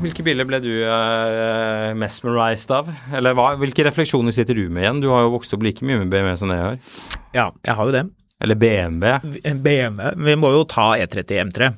[0.00, 2.88] Hvilke biler ble du uh, mesmerized av?
[3.12, 5.02] Eller hva, hvilke refleksjoner sitter du med igjen?
[5.04, 6.80] Du har jo vokst opp like mye med BMW som jeg har.
[7.36, 8.04] Ja, jeg har jo det.
[8.40, 9.12] Eller BMW.
[9.60, 10.10] BMW.
[10.24, 11.70] Vi må jo ta E30 M3.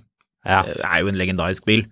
[0.46, 0.62] Ja.
[0.70, 1.82] Det er jo en legendarisk bil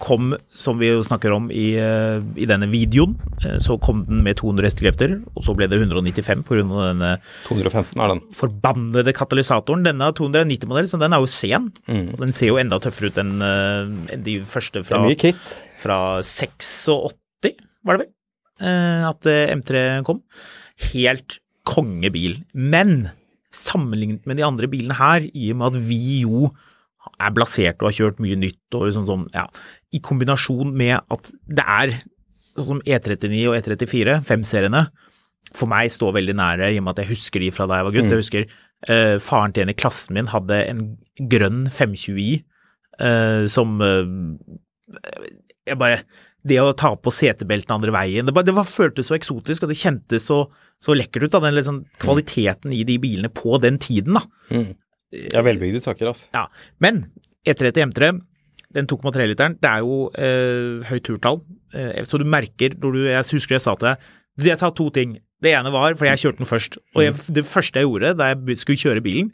[0.00, 4.22] kom, som vi jo snakker om i, eh, i, denne videoen, eh, så kom den
[4.24, 6.64] med 200 hestekrefter, og så ble det 195 pga.
[6.90, 7.12] denne
[7.46, 8.22] 215 er den.
[8.36, 9.84] forbannede katalysatoren.
[9.86, 12.14] Denne 290-modellen, så den er jo sen, mm.
[12.14, 15.02] og den ser jo enda tøffere ut enn uh, de første fra,
[15.80, 17.12] fra 86,
[17.86, 18.12] var det vel,
[19.10, 20.22] at M3 kom.
[20.92, 22.40] Helt kongebil.
[22.52, 23.10] Men
[23.54, 26.50] sammenlignet med de andre bilene her, i og med at vi jo
[27.16, 29.46] er blasert og har kjørt mye nytt, og liksom sånn, ja,
[29.94, 31.96] i kombinasjon med at det er
[32.56, 34.86] sånn som E39 og E34, femseriene,
[35.56, 37.88] for meg står veldig nære i og med at jeg husker de fra da jeg
[37.88, 38.06] var gutt.
[38.08, 38.12] Mm.
[38.14, 38.46] Jeg husker
[38.90, 40.84] uh, faren til en i klassen min hadde en
[41.32, 42.30] grønn 520i
[43.00, 44.06] uh, som uh,
[45.66, 46.02] Jeg bare
[46.46, 49.72] Det å ta på setebeltene andre veien Det, bare, det var, føltes så eksotisk, og
[49.72, 50.42] det kjentes så,
[50.82, 51.32] så lekkert ut.
[51.36, 54.18] da, den liksom, Kvaliteten i de bilene på den tiden.
[54.18, 54.26] da.
[54.50, 54.74] Mm.
[55.14, 56.26] Ja, velbygde saker, altså.
[56.34, 56.46] Ja,
[56.82, 57.04] Men
[57.46, 58.10] E3 til M3,
[58.76, 61.40] den 2,3-literen, det er jo eh, høyt turtall.
[61.74, 64.88] Eh, så du merker når du Jeg husker jeg sa til deg Jeg tar to
[64.90, 65.16] ting.
[65.42, 66.78] Det ene var fordi jeg kjørte den først.
[66.96, 67.28] Og jeg, mm.
[67.36, 69.30] det første jeg gjorde da jeg skulle kjøre bilen,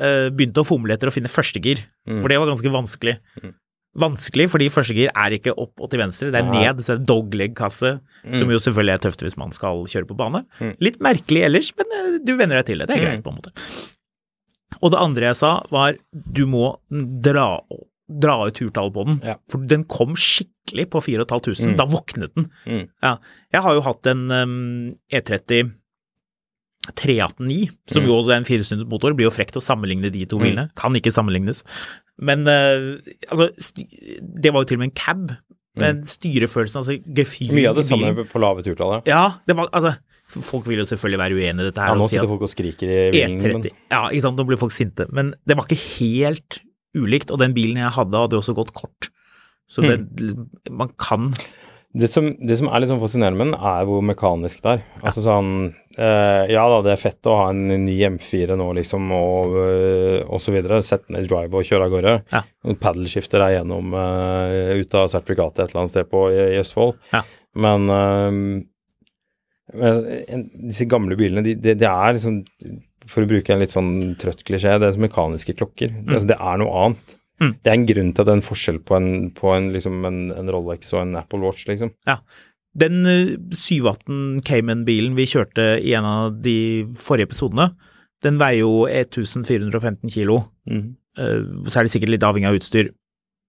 [0.00, 1.82] eh, begynte å fomle etter å finne førstegir.
[2.08, 2.22] Mm.
[2.22, 3.18] For det var ganske vanskelig.
[3.40, 3.54] Mm.
[4.00, 6.60] Vanskelig fordi førstegir er ikke opp og til venstre, det er Aha.
[6.60, 6.84] ned.
[6.86, 8.36] Så er det dogleg-kasse, mm.
[8.38, 10.44] som jo selvfølgelig er tøft hvis man skal kjøre på bane.
[10.60, 10.76] Mm.
[10.86, 12.90] Litt merkelig ellers, men eh, du venner deg til det.
[12.92, 13.54] Det er greit, på en måte.
[14.78, 17.48] Og det andre jeg sa, var du må dra,
[18.06, 19.18] dra ut turtallet på den.
[19.26, 19.36] Ja.
[19.50, 21.72] For den kom skikkelig på 4500.
[21.72, 21.76] Mm.
[21.80, 22.48] Da våknet den.
[22.64, 22.86] Mm.
[23.02, 23.16] Ja.
[23.54, 24.56] Jeg har jo hatt en um,
[25.12, 25.74] E30
[26.96, 28.08] 389, som mm.
[28.08, 29.14] jo også er en firestundet motor.
[29.16, 30.44] Blir jo frekt å sammenligne de to mm.
[30.46, 30.66] bilene.
[30.78, 31.64] Kan ikke sammenlignes.
[32.20, 32.96] Men uh,
[33.28, 33.50] altså,
[34.20, 35.34] det var jo til og med en cab.
[35.78, 36.06] Men mm.
[36.10, 39.06] styrefølelsen, altså gefühlen Mye av det samme på lave turtallet.
[39.10, 39.26] ja.
[39.46, 39.94] Det var, altså,
[40.30, 41.92] Folk vil jo selvfølgelig være uenig i dette her.
[41.94, 43.38] Ja, nå si sitter folk og skriker i bilen.
[43.42, 45.06] E30 Ja, ikke sant, nå blir folk sinte.
[45.10, 46.60] Men det var ikke helt
[46.96, 49.10] ulikt, og den bilen jeg hadde, hadde også gått kort.
[49.70, 50.46] Så det, Mm.
[50.74, 51.32] man kan
[51.94, 54.82] det, som, det som er litt sånn fascinerende med den, er hvor mekanisk det er.
[55.02, 55.48] Altså sånn
[55.98, 60.20] eh, Ja da, det er fett å ha en ny M4 nå, liksom, og, øh,
[60.30, 60.78] og så videre.
[60.86, 62.14] Sette ned drive og kjøre av gårde.
[62.30, 62.42] Ja.
[62.78, 66.94] Paddleskifter er gjennom eh, ut av sertifikatet et eller annet sted på i, i Østfold.
[67.10, 67.24] Ja.
[67.58, 68.38] Men øh,
[69.74, 72.44] men en- disse gamle bilene, det de er liksom
[73.06, 75.90] For å bruke en litt sånn trøtt klisjé, det er som mekaniske klokker.
[76.06, 77.16] Altså, det er noe annet.
[77.40, 77.52] Mm.
[77.64, 80.04] Det er en grunn til at det er en forskjell på en, på en, liksom
[80.04, 81.90] en, en Rolex og en Apple Watch, liksom.
[82.76, 87.70] Den eh, 718 Cayman-bilen vi kjørte i en av de forrige episodene,
[88.22, 90.42] den veier jo 1415 kilo.
[90.68, 90.94] Mm.
[91.18, 92.92] Eh, Så er det sikkert litt avhengig av utstyr.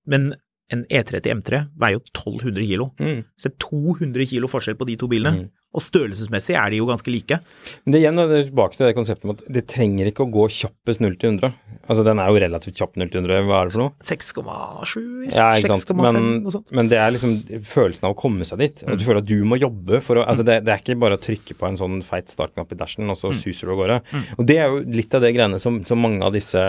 [0.08, 0.32] Men
[0.72, 2.90] en E30 M3 veier jo 1200 kilo.
[2.98, 3.26] Mm.
[3.38, 5.44] Så det er 200 kilo forskjell på de to bilene.
[5.44, 5.50] Mm.
[5.72, 7.38] Og størrelsesmessig er de jo ganske like.
[7.86, 10.48] Men det igjen er tilbake til det konseptet med at det trenger ikke å gå
[10.52, 11.54] kjappest 0 til 100.
[11.88, 13.94] Altså den er jo relativt kjapp 0 til 100, hva er det for noe?
[14.04, 16.72] 6,7, Ja, 6,5, Men, noe sånt.
[16.76, 18.84] men det er liksom følelsen av å komme seg dit.
[18.88, 21.18] Og du føler at du må jobbe for å Altså det, det er ikke bare
[21.18, 23.98] å trykke på en sånn feit startknapp i dashen, og så suser du av gårde.
[24.38, 26.62] Og det er jo litt av det greiene som, som mange av disse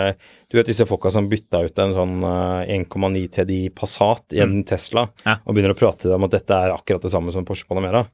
[0.51, 4.63] Du vet disse folka som bytta ut en sånn eh, 1,9 TDI Passat i en
[4.67, 5.37] Tesla, Ja.
[5.45, 8.05] og begynner å prate om at dette er akkurat det samme som Porsche Panamera.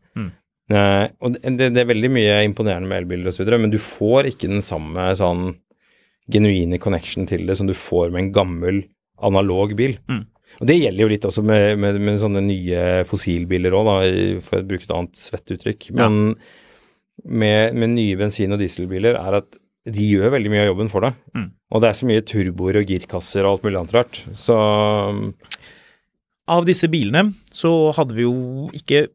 [0.69, 4.51] Eh, og det, det, er veldig mye imponerende med elbiler osv., men du får ikke
[4.51, 5.53] den samme sånn
[6.29, 8.83] genuine connection til det som du får med en gammel
[9.25, 9.97] analog bil.
[10.11, 10.27] Mm.
[10.59, 13.89] Og det gjelder jo litt også med, med, med sånne nye fossilbiler òg,
[14.45, 15.91] for å bruke et annet svettuttrykk.
[15.97, 16.35] Men Men
[17.25, 19.57] med, med nye bensin- og dieselbiler er at
[19.89, 21.17] de gjør veldig mye av jobben for deg.
[21.35, 21.49] Mm.
[21.73, 24.21] Og det er så mye turboer og girkasser og alt mulig annet rart.
[24.37, 24.57] Så
[26.49, 29.07] Av disse bilene så hadde vi jo ikke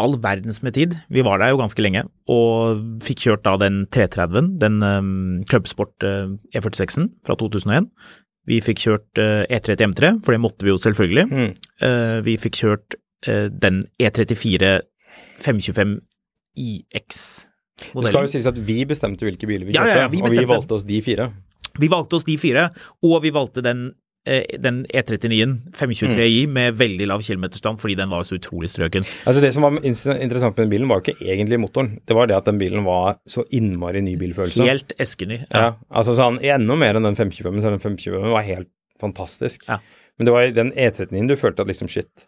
[0.00, 0.96] all verdens med tid.
[1.12, 6.06] Vi var der jo ganske lenge, og fikk kjørt da den 330-en, den um, Clubsport
[6.06, 7.88] uh, E46-en fra 2001.
[8.50, 11.26] Vi fikk kjørt uh, E30 M3, for det måtte vi jo selvfølgelig.
[11.30, 11.52] mm.
[11.84, 14.76] Uh, vi fikk kjørt uh, den E34
[15.44, 15.98] 525
[16.54, 17.24] IX.
[17.94, 20.22] Det skal jo sies at vi bestemte hvilke biler vi Ja, kjørte, ja, ja, vi
[20.22, 21.30] og vi valgte oss de fire.
[21.82, 22.68] Vi valgte oss de fire,
[23.02, 23.88] og vi valgte den,
[24.24, 29.04] den E39-en 523i med veldig lav kilometerstand fordi den var så utrolig strøken.
[29.28, 31.98] Altså Det som var interessant med den bilen, var jo ikke egentlig motoren.
[32.08, 34.64] Det var det at den bilen var så innmari ny bilfølelse.
[34.64, 35.42] Helt eskeny.
[35.50, 39.68] Ja, altså sånn, Enda mer enn den 525-en, så den 525 var helt fantastisk.
[39.68, 39.80] Ja.
[40.18, 42.26] Men det var den E39-en du følte at liksom shit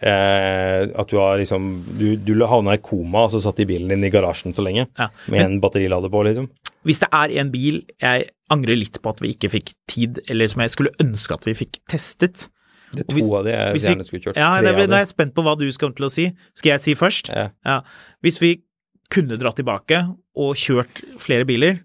[0.00, 1.66] eh, At du har liksom
[1.98, 4.86] Du, du havna i koma, og så satt i bilen din i garasjen så lenge.
[4.98, 5.10] Ja.
[5.32, 6.48] Med en batterilader på, liksom.
[6.84, 10.46] Hvis det er en bil jeg angrer litt på at vi ikke fikk tid, eller
[10.52, 12.48] som jeg skulle ønske at vi fikk testet
[12.94, 14.36] Det er to hvis- av de jeg vi- gjerne skulle kjørt.
[14.36, 14.82] Ja, det, de.
[14.94, 16.28] er jeg spent på hva du skal til å si.
[16.54, 17.28] Skal jeg si først?
[17.34, 17.48] Ja.
[17.64, 17.80] Ja.
[18.22, 18.52] Hvis vi
[19.10, 21.80] kunne dratt tilbake og kjørt flere biler,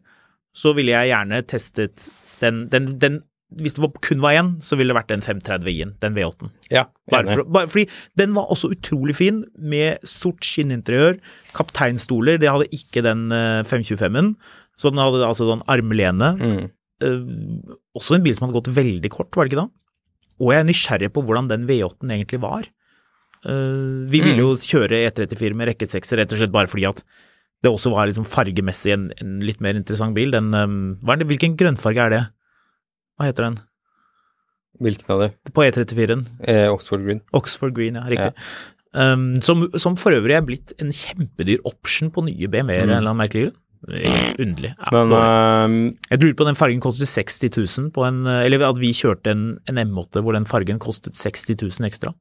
[0.56, 2.10] så ville jeg gjerne testet
[2.42, 5.96] den, den, den Hvis det var, kun var én, så ville det vært den 530i-en,
[6.00, 6.52] den V8-en.
[6.70, 11.18] ja, Bare, for, bare fordi den var også utrolig fin, med sort skinninteriør,
[11.58, 14.36] kapteinstoler, det hadde ikke den eh, 525-en.
[14.80, 16.32] Så den hadde altså sånn armlene.
[16.40, 16.66] Mm.
[17.04, 17.22] Eh,
[18.00, 19.70] også en bil som hadde gått veldig kort, var det ikke da?
[20.40, 22.70] Og jeg er nysgjerrig på hvordan den V8-en egentlig var.
[23.44, 27.04] Eh, vi ville jo kjøre E34 med rekkesekser rett og slett bare fordi at
[27.64, 30.32] det også var liksom fargemessig en, en litt mer interessant bil.
[30.32, 32.22] Den, um, det, hvilken grønnfarge er det?
[33.20, 33.58] Hva heter den?
[34.80, 35.30] Hvilken av det?
[35.52, 36.24] På E34-en?
[36.48, 37.20] Eh, Oxford Green.
[37.36, 38.48] Oxford Green, ja, riktig.
[38.96, 43.12] Um, som, som for øvrig er blitt en kjempedyr option på nye BMW-er, en eller
[43.12, 43.58] annen merkelig grunn.
[43.88, 44.74] Underlig.
[44.76, 45.76] Ja, Men eh,
[46.12, 49.44] jeg lurer på den fargen kostet 60 000 på en Eller at vi kjørte en,
[49.72, 52.12] en M8 hvor den fargen kostet 60 000 ekstra.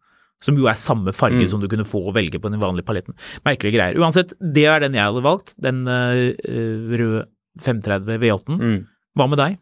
[0.41, 1.49] Som jo er samme farge Mm.
[1.51, 3.17] som du kunne få å velge på den vanlige paletten.
[3.45, 3.99] Merkelige greier.
[3.99, 5.57] Uansett, det er den jeg hadde valgt.
[5.59, 6.31] Den uh,
[6.95, 7.25] røde
[7.59, 8.61] 530 V8-en.
[8.63, 8.79] mm.
[9.19, 9.57] Hva med deg?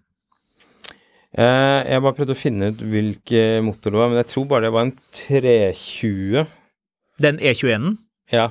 [1.37, 4.67] Uh, jeg bare prøvde å finne ut hvilke motor det var, men jeg tror bare
[4.69, 6.45] det var en 320.
[7.25, 7.97] Den E21-en?
[8.33, 8.51] Ja.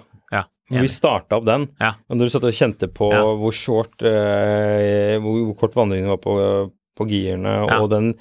[0.70, 1.68] Hvor vi starta opp den.
[1.80, 1.92] Ja.
[2.10, 3.22] Og når du satt og kjente på Ja.
[3.38, 7.82] hvor short eh, hvor, hvor kort vandringen var på, på girene, Ja.
[7.84, 8.16] og den,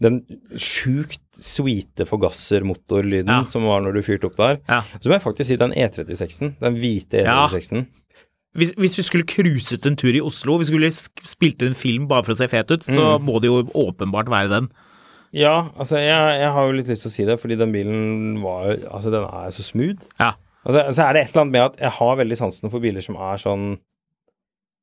[0.00, 0.20] den
[0.56, 3.44] sjukt sweete forgassermotorlyden Ja.
[3.50, 4.60] som var når du fyrte opp der,
[5.00, 7.86] så må jeg faktisk si den E36-en, den hvite E36-en.
[8.54, 12.22] hvis, hvis vi skulle cruiset en tur i Oslo, vi skulle spilt en film bare
[12.22, 13.24] for å se fet ut, så Mm.
[13.26, 14.68] må det jo åpenbart være den.
[15.34, 18.40] Ja, altså jeg, jeg har jo litt lyst til å si det, fordi den bilen
[18.40, 19.98] var jo Altså, den er så smooth.
[20.20, 20.34] Ja.
[20.64, 23.04] Altså, så er det et eller annet med at jeg har veldig sansen for biler
[23.04, 23.66] som er sånn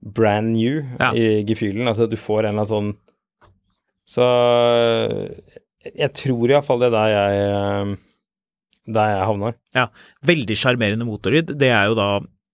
[0.02, 1.12] brand new Ja.
[1.14, 1.88] i gefühlen.
[1.90, 2.92] Altså, du får en eller annen sånn
[4.12, 4.26] Så
[5.82, 7.98] jeg tror iallfall det er der jeg
[8.92, 9.54] Der jeg havner.
[9.78, 9.88] Ja.
[10.26, 11.54] Veldig sjarmerende motorlyd.
[11.58, 12.08] Det er jo da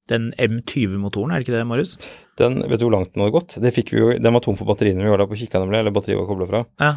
[0.08, 1.98] Den M20-motoren, er det ikke det, Marius?
[2.40, 3.56] Den, vet du hvor langt den hadde gått?
[3.60, 5.80] Det fikk vi jo, Den var tom for batteriene vi var der på kikka, nemlig,
[5.82, 6.62] eller batteriet var kobla fra.
[6.80, 6.92] Ja.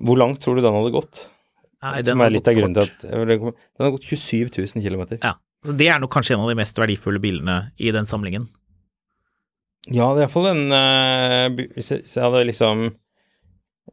[0.00, 1.26] Hvor langt tror du den hadde gått?
[1.82, 5.18] Nei, Som har er litt av grunnen til at Den har gått 27 000 km.
[5.22, 5.34] Ja.
[5.66, 8.46] Så det er nok kanskje en av de mest verdifulle bilene i den samlingen.
[9.88, 12.90] Ja, det er iallfall en uh, hvis jeg hadde liksom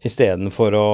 [0.03, 0.88] Istedenfor å,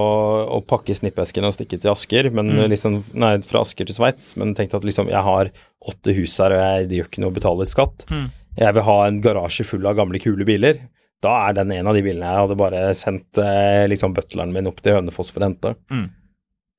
[0.53, 2.67] å pakke snippesken og stikke til Asker, men Mm.
[2.69, 5.49] liksom Nei, fra Asker til Sveits, men tenkte at liksom Jeg har
[5.89, 8.05] åtte hus her, og jeg, det gjør ikke noe å betale litt skatt.
[8.13, 8.27] Mm.
[8.61, 10.83] Jeg vil ha en garasje full av gamle, kule biler.
[11.25, 14.69] Da er den en av de bilene jeg hadde bare sendt eh, liksom butleren min
[14.69, 15.73] opp til Hønefoss for å hente.
[15.89, 16.05] Mm.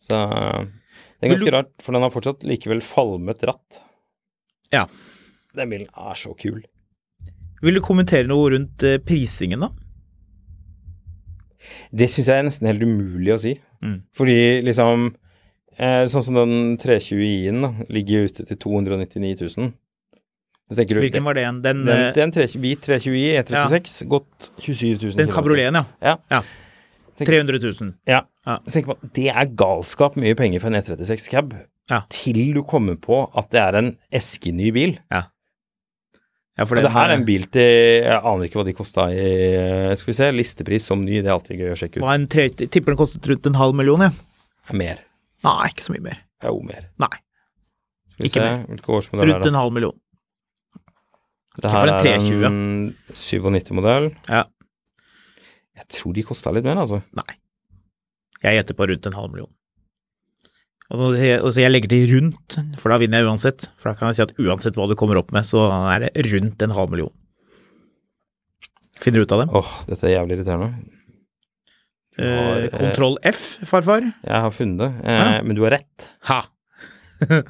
[0.07, 0.22] Så
[1.23, 3.83] det er ganske rart, for den har fortsatt likevel falmet ratt.
[4.75, 4.89] Ja.
[5.55, 6.64] Den bilen er så kul.
[7.62, 9.70] Vil du kommentere noe rundt eh, prisingen, da?
[11.95, 13.53] Det syns jeg er nesten helt umulig å si.
[13.85, 14.01] Mm.
[14.18, 15.12] Fordi liksom
[15.79, 19.70] eh, Sånn som den 320i-en ligger ute til 299 000.
[20.73, 21.61] Du Hvilken var det igjen?
[21.62, 25.85] Den, Den, eh, den 3, hvit 320i E36 gått 27 000 den kabrioleten, ja.
[26.01, 26.16] ja.
[26.33, 26.43] Ja.
[27.29, 27.93] 300 000.
[28.09, 28.23] Ja.
[28.47, 28.57] Ja.
[28.87, 31.55] På, det er galskap mye penger for en E36 cab.
[31.91, 32.03] Ja.
[32.12, 34.97] Til du kommer på at det er en eskeny bil.
[35.12, 37.62] Ja, for Og det her er en bil til
[38.05, 39.23] Jeg aner ikke hva de kosta i
[39.57, 42.05] eh, Skal vi se, listepris som ny, det er alltid gøy å sjekke ut.
[42.05, 44.12] var en tre, tipper den kostet rundt en halv million, jeg.
[44.68, 44.77] Ja.
[44.77, 45.01] mer.
[45.47, 46.20] Nei, ikke så mye mer.
[46.45, 46.85] Jo, mer.
[47.03, 47.09] Nei,
[48.12, 48.66] Skal vi Ikke se, mer.
[49.25, 49.97] er rundt en halv million.
[51.62, 54.11] Det her er en 97-modell.
[54.29, 54.45] Ja.
[55.83, 57.03] Jeg tror de kosta litt mer, altså.
[57.18, 57.35] Nei.
[58.43, 59.51] Jeg gjetter på rundt en halv million.
[60.93, 63.68] Og så jeg, legger til rundt, for da vinner jeg uansett.
[63.80, 65.64] For da kan jeg si at uansett hva du kommer opp med, så
[65.95, 67.12] er det rundt en halv million.
[69.03, 69.49] Finner du ut av det?
[69.57, 70.72] Åh, dette er jævlig irriterende.
[70.72, 70.91] Har,
[72.12, 74.05] Eh, eh, Kontroll F, farfar.
[74.05, 75.43] Jeg har funnet det, eh, Ja.
[75.43, 76.11] men du har rett.
[76.28, 76.43] Ha!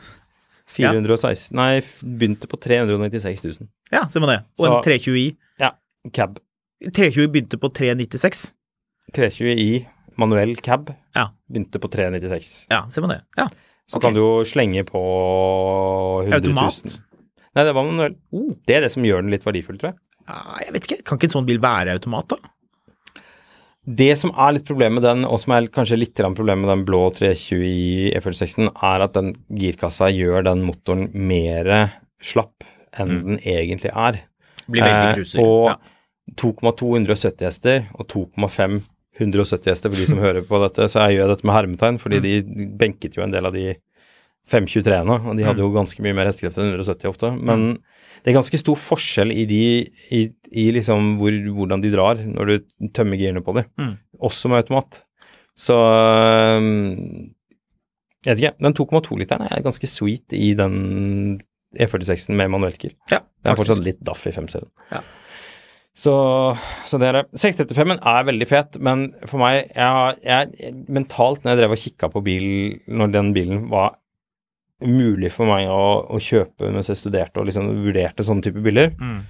[0.72, 3.68] 416 Nei, begynte på 396 000.
[3.90, 4.38] Ja, se på det.
[4.60, 5.36] Og en 320i.
[5.58, 5.72] Ja,
[6.14, 6.38] Cab.
[6.90, 8.52] 320 begynte på 396.
[9.14, 9.84] 320i
[10.20, 11.30] manuell cab Ja.
[11.50, 12.66] begynte på 396.
[12.70, 13.22] Ja, se på det.
[13.36, 13.48] Ja.
[13.86, 14.08] Så okay.
[14.08, 15.02] kan du jo slenge på
[16.24, 16.40] 100 000.
[16.40, 17.02] Automat.
[17.52, 18.16] Nei, det var manuell.
[18.32, 18.54] Oh.
[18.66, 20.00] Det er det som gjør den litt verdifull, tror jeg.
[20.28, 21.02] Ja, jeg vet ikke.
[21.04, 22.52] Kan ikke en sånn bil være automat, da?
[23.82, 26.84] Det som er litt problemet med den, og som er kanskje litt problemet med den
[26.86, 31.72] blå 320 i E46-en, er at den girkassa gjør den motoren mer
[32.22, 32.62] slapp
[32.94, 34.22] enn den egentlig er.
[34.70, 35.76] Blir veldig Eh, og ja.
[36.38, 38.82] 2,2 170 hester og 2,5
[39.20, 42.20] 170 hester for de som hører på dette, så jeg gjør dette med hermetegn, fordi
[42.20, 42.22] Mm.
[42.56, 43.74] de benket jo en del av de
[44.48, 45.66] 523-ene, og de hadde Mm.
[45.68, 47.28] jo ganske mye mer hestekrefter enn 170 ofte.
[47.38, 47.78] Men
[48.24, 49.60] det er ganske stor forskjell i de
[50.10, 53.98] i, i liksom hvor, hvordan de drar når du tømmer girene på dem, Mm.
[54.20, 55.04] også med automat.
[55.54, 55.76] Så
[58.24, 61.40] jeg vet ikke, den 2,2-literen er ganske sweet i den
[61.78, 62.92] E46-en med manuellgir.
[63.10, 64.68] ja Det er fortsatt litt daff i 5-serien.
[64.92, 65.00] Ja.
[65.92, 66.12] Så,
[66.88, 67.24] så det er det.
[67.36, 72.08] 635-en er veldig fet, men for meg jeg, jeg, Mentalt, når jeg drev og kikka
[72.14, 72.46] på bil
[72.88, 73.98] når den bilen var
[74.82, 78.94] mulig for meg å, å kjøpe mens jeg studerte og liksom vurderte sånne type biler,
[78.98, 79.20] Mm.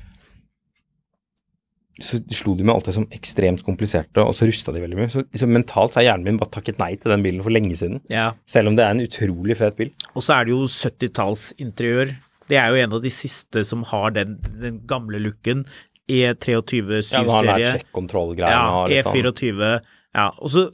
[2.02, 5.10] så slo de meg alltid som ekstremt kompliserte, og så rusta de veldig mye.
[5.12, 7.76] Så liksom, mentalt så har hjernen min bare takket nei til den bilen for lenge
[7.78, 8.00] siden.
[8.10, 8.30] Ja.
[8.48, 9.90] Selv om det er en utrolig fet bil.
[10.14, 12.14] Og så er det jo 70-tallsinteriør.
[12.50, 15.66] Det er jo en av de siste som har den, den gamle looken.
[16.12, 17.72] E23 Ja, syvserie.
[18.52, 19.16] Ja, og sånn.
[19.16, 19.72] E24.
[20.12, 20.66] Ja, og så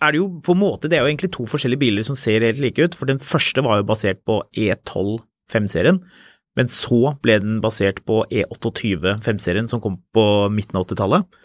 [0.00, 2.44] er det jo på en måte Det er jo egentlig to forskjellige biler som ser
[2.46, 2.96] helt like ut.
[2.96, 5.20] For den første var jo basert på E12
[5.52, 6.00] 5-serien.
[6.58, 11.38] Men så ble den basert på E28 5-serien som kom på midten av 80-tallet.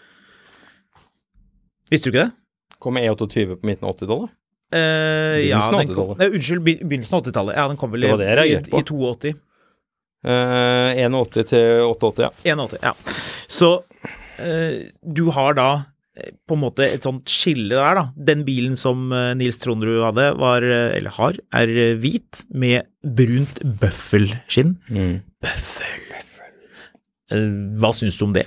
[1.93, 2.33] Visste du ikke det?
[2.81, 4.33] Kom E28 på midten av 80-tallet?
[4.75, 6.21] Uh, ja, av den kom, 80-tallet.
[6.23, 7.59] nei, unnskyld, begynnelsen av 80-tallet.
[7.59, 8.25] Ja, den kom vel i, på.
[8.25, 9.35] i 82.
[10.25, 12.31] Uh, 81 til 88, ja.
[12.55, 12.95] 81, ja.
[13.55, 13.69] Så
[14.41, 15.67] eh, du har da
[16.17, 18.05] eh, på en måte et sånt skille der, da.
[18.31, 21.71] Den bilen som eh, Nils Trondrud hadde, var, eh, eller har, er
[22.03, 24.75] hvit med brunt bøffelskinn.
[24.91, 25.19] Mm.
[25.45, 26.01] Bøffel.
[27.81, 28.45] Hva syns du om det?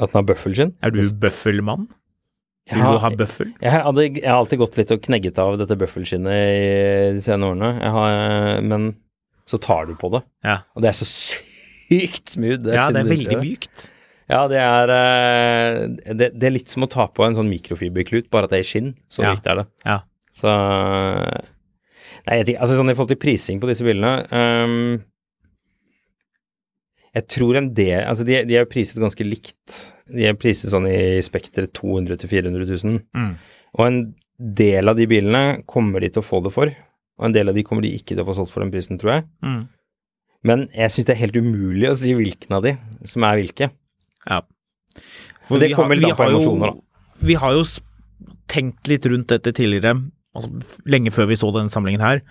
[0.00, 0.70] At den har bøffelskinn?
[0.80, 1.88] Er du bøffelmann?
[2.70, 3.50] Vil du ha bøffel?
[3.60, 7.50] jeg, hadde, jeg har alltid gått litt og knegget av dette bøffelskinnet i de senere
[7.56, 7.70] årene.
[7.96, 8.92] Har, men
[9.50, 10.60] så tar du på det, Ja.
[10.76, 12.68] og det er så sykt smooth.
[12.70, 13.88] ja, det er veldig mykt.
[14.30, 18.30] Ja, det er, eh, det, det er litt som å ta på en sånn mikrofiberklut,
[18.30, 18.92] bare at det er i skinn.
[19.10, 19.34] Så Ja.
[19.34, 19.66] viktig er det.
[19.84, 19.98] Ja.
[20.36, 20.50] Så
[22.28, 24.98] Nei, jeg altså sånn i forhold til prising på disse bilene um,
[27.16, 29.78] Jeg tror en del Altså, de, de er priset ganske likt.
[30.06, 33.00] De er priset sånn i spekteret 200 til 400 000.
[33.16, 33.32] Mm.
[33.78, 34.00] Og en
[34.60, 36.70] del av de bilene kommer de til å få det for,
[37.20, 39.00] og en del av de kommer de ikke til å få solgt for den prisen,
[39.00, 39.26] tror jeg.
[39.44, 39.60] Mm.
[40.48, 42.76] Men jeg syns det er helt umulig å si hvilken av de
[43.08, 43.68] som er hvilke.
[44.28, 44.42] Ja.
[45.48, 46.80] For det kommer litt an på jo- emosjoner, da.
[47.26, 47.62] Vi har jo
[48.50, 49.94] tenkt litt rundt dette tidligere,
[50.34, 50.50] altså
[50.86, 52.22] lenge før vi så denne samlingen her,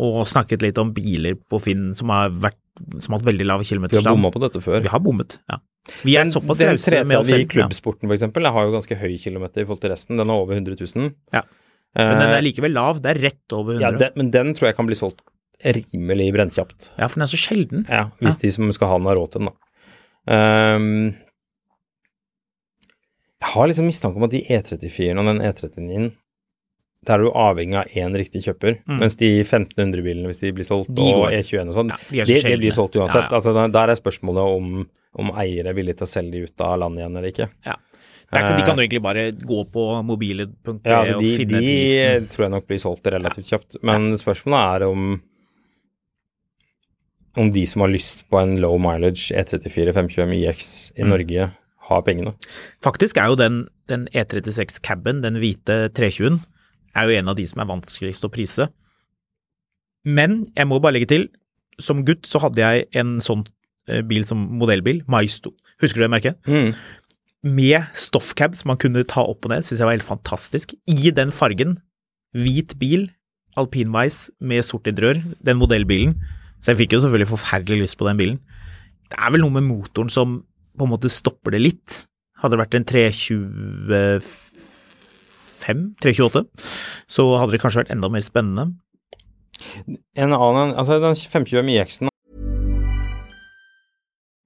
[0.00, 2.58] og snakket litt om biler på Finn som har, vært,
[3.02, 4.16] som har hatt veldig lav Vi har kilometerstand.
[4.16, 4.80] bomma på dette før.
[4.82, 5.58] Vi har bommet, ja.
[6.04, 9.62] Vi er såpass rause med oss tredje i klubbsporten, eksempel, har jo ganske høy kilometer
[9.62, 10.16] i forhold til resten.
[10.20, 11.14] Den er over 100 000.
[11.32, 11.42] Ja.
[11.96, 13.82] Men den er likevel lav, det er rett over 100.
[13.82, 15.22] ja, det, men den tror jeg kan bli solgt
[15.64, 16.92] rimelig brennkjapt.
[16.96, 17.82] Ja, for den er så sjelden.
[17.90, 20.32] Ja, hvis de som skal ha den, har råd til den, da.
[20.32, 21.16] Ehm,
[23.40, 26.10] jeg har liksom mistanke om at de E34-ene og den E39-en
[27.08, 30.90] der er du avhengig av én riktig kjøper, mens de 1500-bilene, hvis de blir solgt,
[30.92, 30.96] Mm.
[30.98, 31.30] De og.
[31.32, 33.22] E21 og sånn, Ja, de det blir solgt uansett.
[33.24, 33.36] Ja, ja.
[33.38, 36.78] Altså, der- er spørsmålet om, om eiere er villige til å selge de ut av
[36.78, 37.48] landet igjen eller ikke.
[37.64, 37.76] Ja.
[38.32, 41.58] Er ikke, de kan jo egentlig bare gå på mobile.de Ja, altså og de, finne
[41.58, 42.28] de prisen.
[42.28, 43.76] tror jeg nok blir solgt relativt kjapt.
[43.82, 45.22] Men spørsmålet er om
[47.38, 51.50] om de som har lyst på en low mileage E E34 525 IX i Norge,
[51.90, 52.34] har pengene.
[52.84, 56.40] Faktisk er jo den, den E36 caben, den hvite 320-en,
[56.96, 58.68] er jo en av de som er vanskeligst å prise.
[60.06, 61.28] Men jeg må bare legge til,
[61.80, 63.44] som gutt så hadde jeg en sånn
[63.88, 65.52] eh, bil som modellbil, Maisto.
[65.80, 66.40] Husker du det merket?
[66.48, 66.74] Mm.
[67.56, 70.74] Med stoffcab som man kunne ta opp og ned, syns jeg var helt fantastisk.
[70.90, 71.78] I den fargen.
[72.36, 73.08] Hvit bil,
[73.58, 76.14] alpinveis med sort interiør, den modellbilen.
[76.60, 78.38] Så jeg fikk jo selvfølgelig forferdelig lyst på den bilen.
[79.10, 80.42] Det er vel noe med motoren som
[80.76, 81.88] på en måte stopper det litt.
[82.40, 86.40] Hadde det vært en 325, 328,
[87.10, 88.64] så hadde det kanskje vært enda mer spennende.
[90.16, 92.08] En annen, altså den 525 IX-en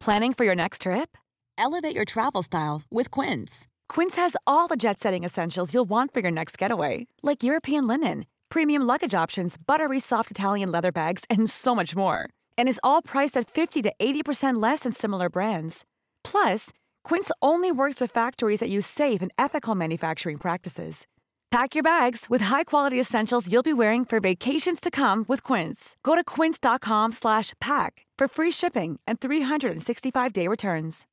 [0.04, 1.16] Planning for your next trip?
[1.56, 3.66] Elevate your travel style with Quince.
[3.88, 7.86] Quince has all the jet setting essentials you'll want for your next getaway, like European
[7.86, 12.28] linen, premium luggage options, buttery soft Italian leather bags, and so much more.
[12.58, 15.86] And is all priced at 50 to 80% less than similar brands.
[16.24, 16.70] Plus,
[17.04, 21.06] Quince only works with factories that use safe and ethical manufacturing practices.
[21.54, 25.96] Pack your bags with high-quality essentials you'll be wearing for vacations to come with Quince.
[26.02, 31.06] Go to quince.com slash pack for free shipping and 365-day returns.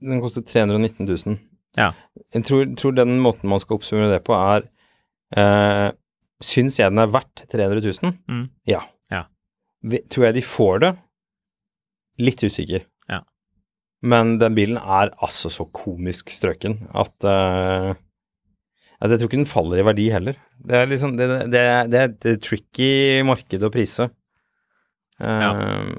[0.00, 1.38] Den koster 319 000.
[1.76, 1.92] Ja.
[2.34, 4.66] Jeg tror, tror den måten man skal oppsummere det på, er
[5.36, 5.92] eh,
[6.42, 8.12] Syns jeg den er verdt 300 000?
[8.28, 8.44] Mm.
[8.66, 8.80] Ja.
[9.12, 9.22] Ja.
[10.10, 10.92] Tror jeg de får det?
[12.18, 12.84] Litt usikker.
[13.10, 13.22] Ja.
[14.02, 17.94] Men den bilen er altså så komisk strøken at uh,
[18.98, 20.38] jeg tror ikke den faller i verdi heller.
[20.58, 24.08] Det er liksom Det, det, det er et tricky marked å prise.
[25.22, 25.92] Eh,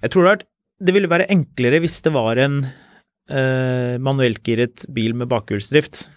[0.00, 0.44] Jeg tror det, er,
[0.86, 6.08] det ville være enklere hvis det var en uh, manuellgiret bil med bakhjulsdrift,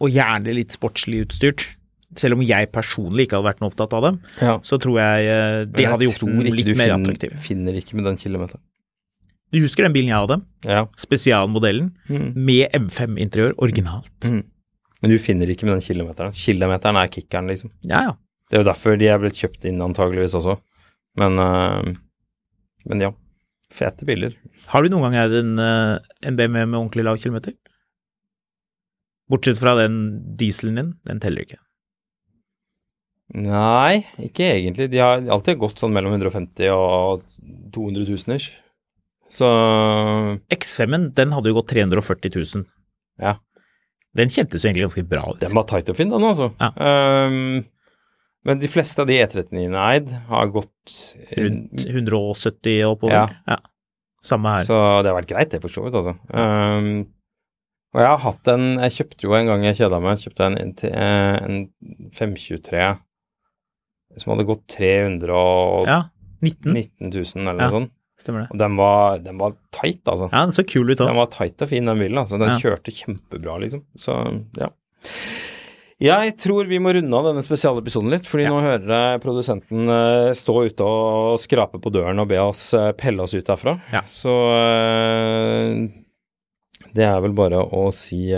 [0.00, 1.66] og gjerne litt sportslig utstyrt.
[2.20, 4.58] Selv om jeg personlig ikke hadde vært noe opptatt av dem, ja.
[4.62, 7.94] så tror jeg eh, det jeg hadde gjort den litt mer fin- du finner ikke
[7.98, 8.62] med den kilometeren.
[9.54, 10.40] Du husker den bilen jeg hadde?
[10.66, 10.86] Ja.
[10.98, 12.32] Spesialmodellen Mm.
[12.34, 14.10] med M5-interiør, originalt.
[14.26, 14.42] Mm.
[15.02, 16.32] Men du finner ikke med den kilometeren.
[16.34, 17.70] Kilometeren er kickeren, liksom.
[17.82, 18.14] Ja, ja.
[18.50, 20.58] Det er jo derfor de er blitt kjøpt inn antageligvis også.
[21.16, 21.94] Men, øh,
[22.86, 23.12] men ja.
[23.74, 24.34] Fete biler.
[24.70, 27.54] Har du noen gang eid en, eh, en BMW med ordentlig lav kilometer?
[29.30, 29.96] Bortsett fra den
[30.36, 31.58] dieselen din, den teller ikke.
[33.32, 34.90] Nei, ikke egentlig.
[34.92, 37.24] De har alltid gått sånn mellom 150 og
[37.74, 38.58] 200 000 ish.
[39.32, 39.48] Så
[40.52, 42.66] X5-en, den hadde jo gått 340 000.
[43.24, 43.38] ja.
[44.14, 45.40] Den kjentes jo egentlig ganske bra ut.
[45.40, 46.52] Den var tight og fin, den, altså.
[46.60, 46.68] Ja.
[47.26, 47.64] Um,
[48.46, 50.94] men de fleste av de E39-ene eid har gått
[51.34, 53.16] Rundt 170 og oppover.
[53.16, 53.56] Ja.
[53.56, 53.56] Ja.
[54.24, 54.68] Samme her.
[54.68, 56.14] Så det har vært greit, det, for så vidt, altså.
[56.30, 56.92] Ehm,
[57.94, 60.56] og jeg har hatt en Jeg kjøpte jo en gang jeg kjeda meg, kjøpte en,
[60.94, 61.58] en
[62.14, 62.86] 523
[64.20, 66.02] som hadde gått 319 Ja,
[66.42, 67.70] 19, 000 eller Ja.
[67.70, 67.90] noe sånt.
[68.20, 68.50] stemmer det.
[68.52, 70.28] Og den var, den var tight, altså.
[70.32, 72.18] Ja, den så kul ut Den var tight og fin, den bilen.
[72.18, 72.38] altså.
[72.38, 72.58] Den Ja.
[72.58, 73.82] kjørte kjempebra, liksom.
[73.98, 74.14] Så
[74.56, 74.68] ja.
[76.00, 78.50] Jeg tror vi må runde av denne spesialepisoden litt, fordi Ja.
[78.50, 82.92] nå hører jeg produsenten eh, stå ute og skrape på døren og be oss eh,
[82.92, 83.80] pelle oss ut derfra.
[83.92, 84.02] Ja.
[84.02, 85.88] Så eh,
[86.94, 88.30] det er vel bare å si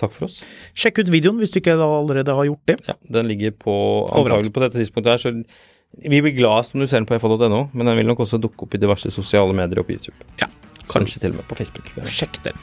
[0.00, 0.40] takk for oss.
[0.76, 2.78] Sjekk ut videoen hvis du ikke allerede har gjort det.
[2.88, 3.76] Ja, den ligger på
[4.10, 5.34] antagelig på dette tidspunktet her, så
[5.96, 8.66] vi blir gladest om du ser den på fa.no, men den vil nok også dukke
[8.66, 10.16] opp i diverse sosiale medier og på YouTube.
[10.42, 10.50] Ja,
[10.86, 11.88] Kanskje til og med på Facebook.
[12.06, 12.60] Sjekk den.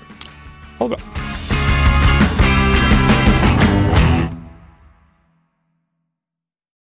[0.79, 1.53] Ha det bra.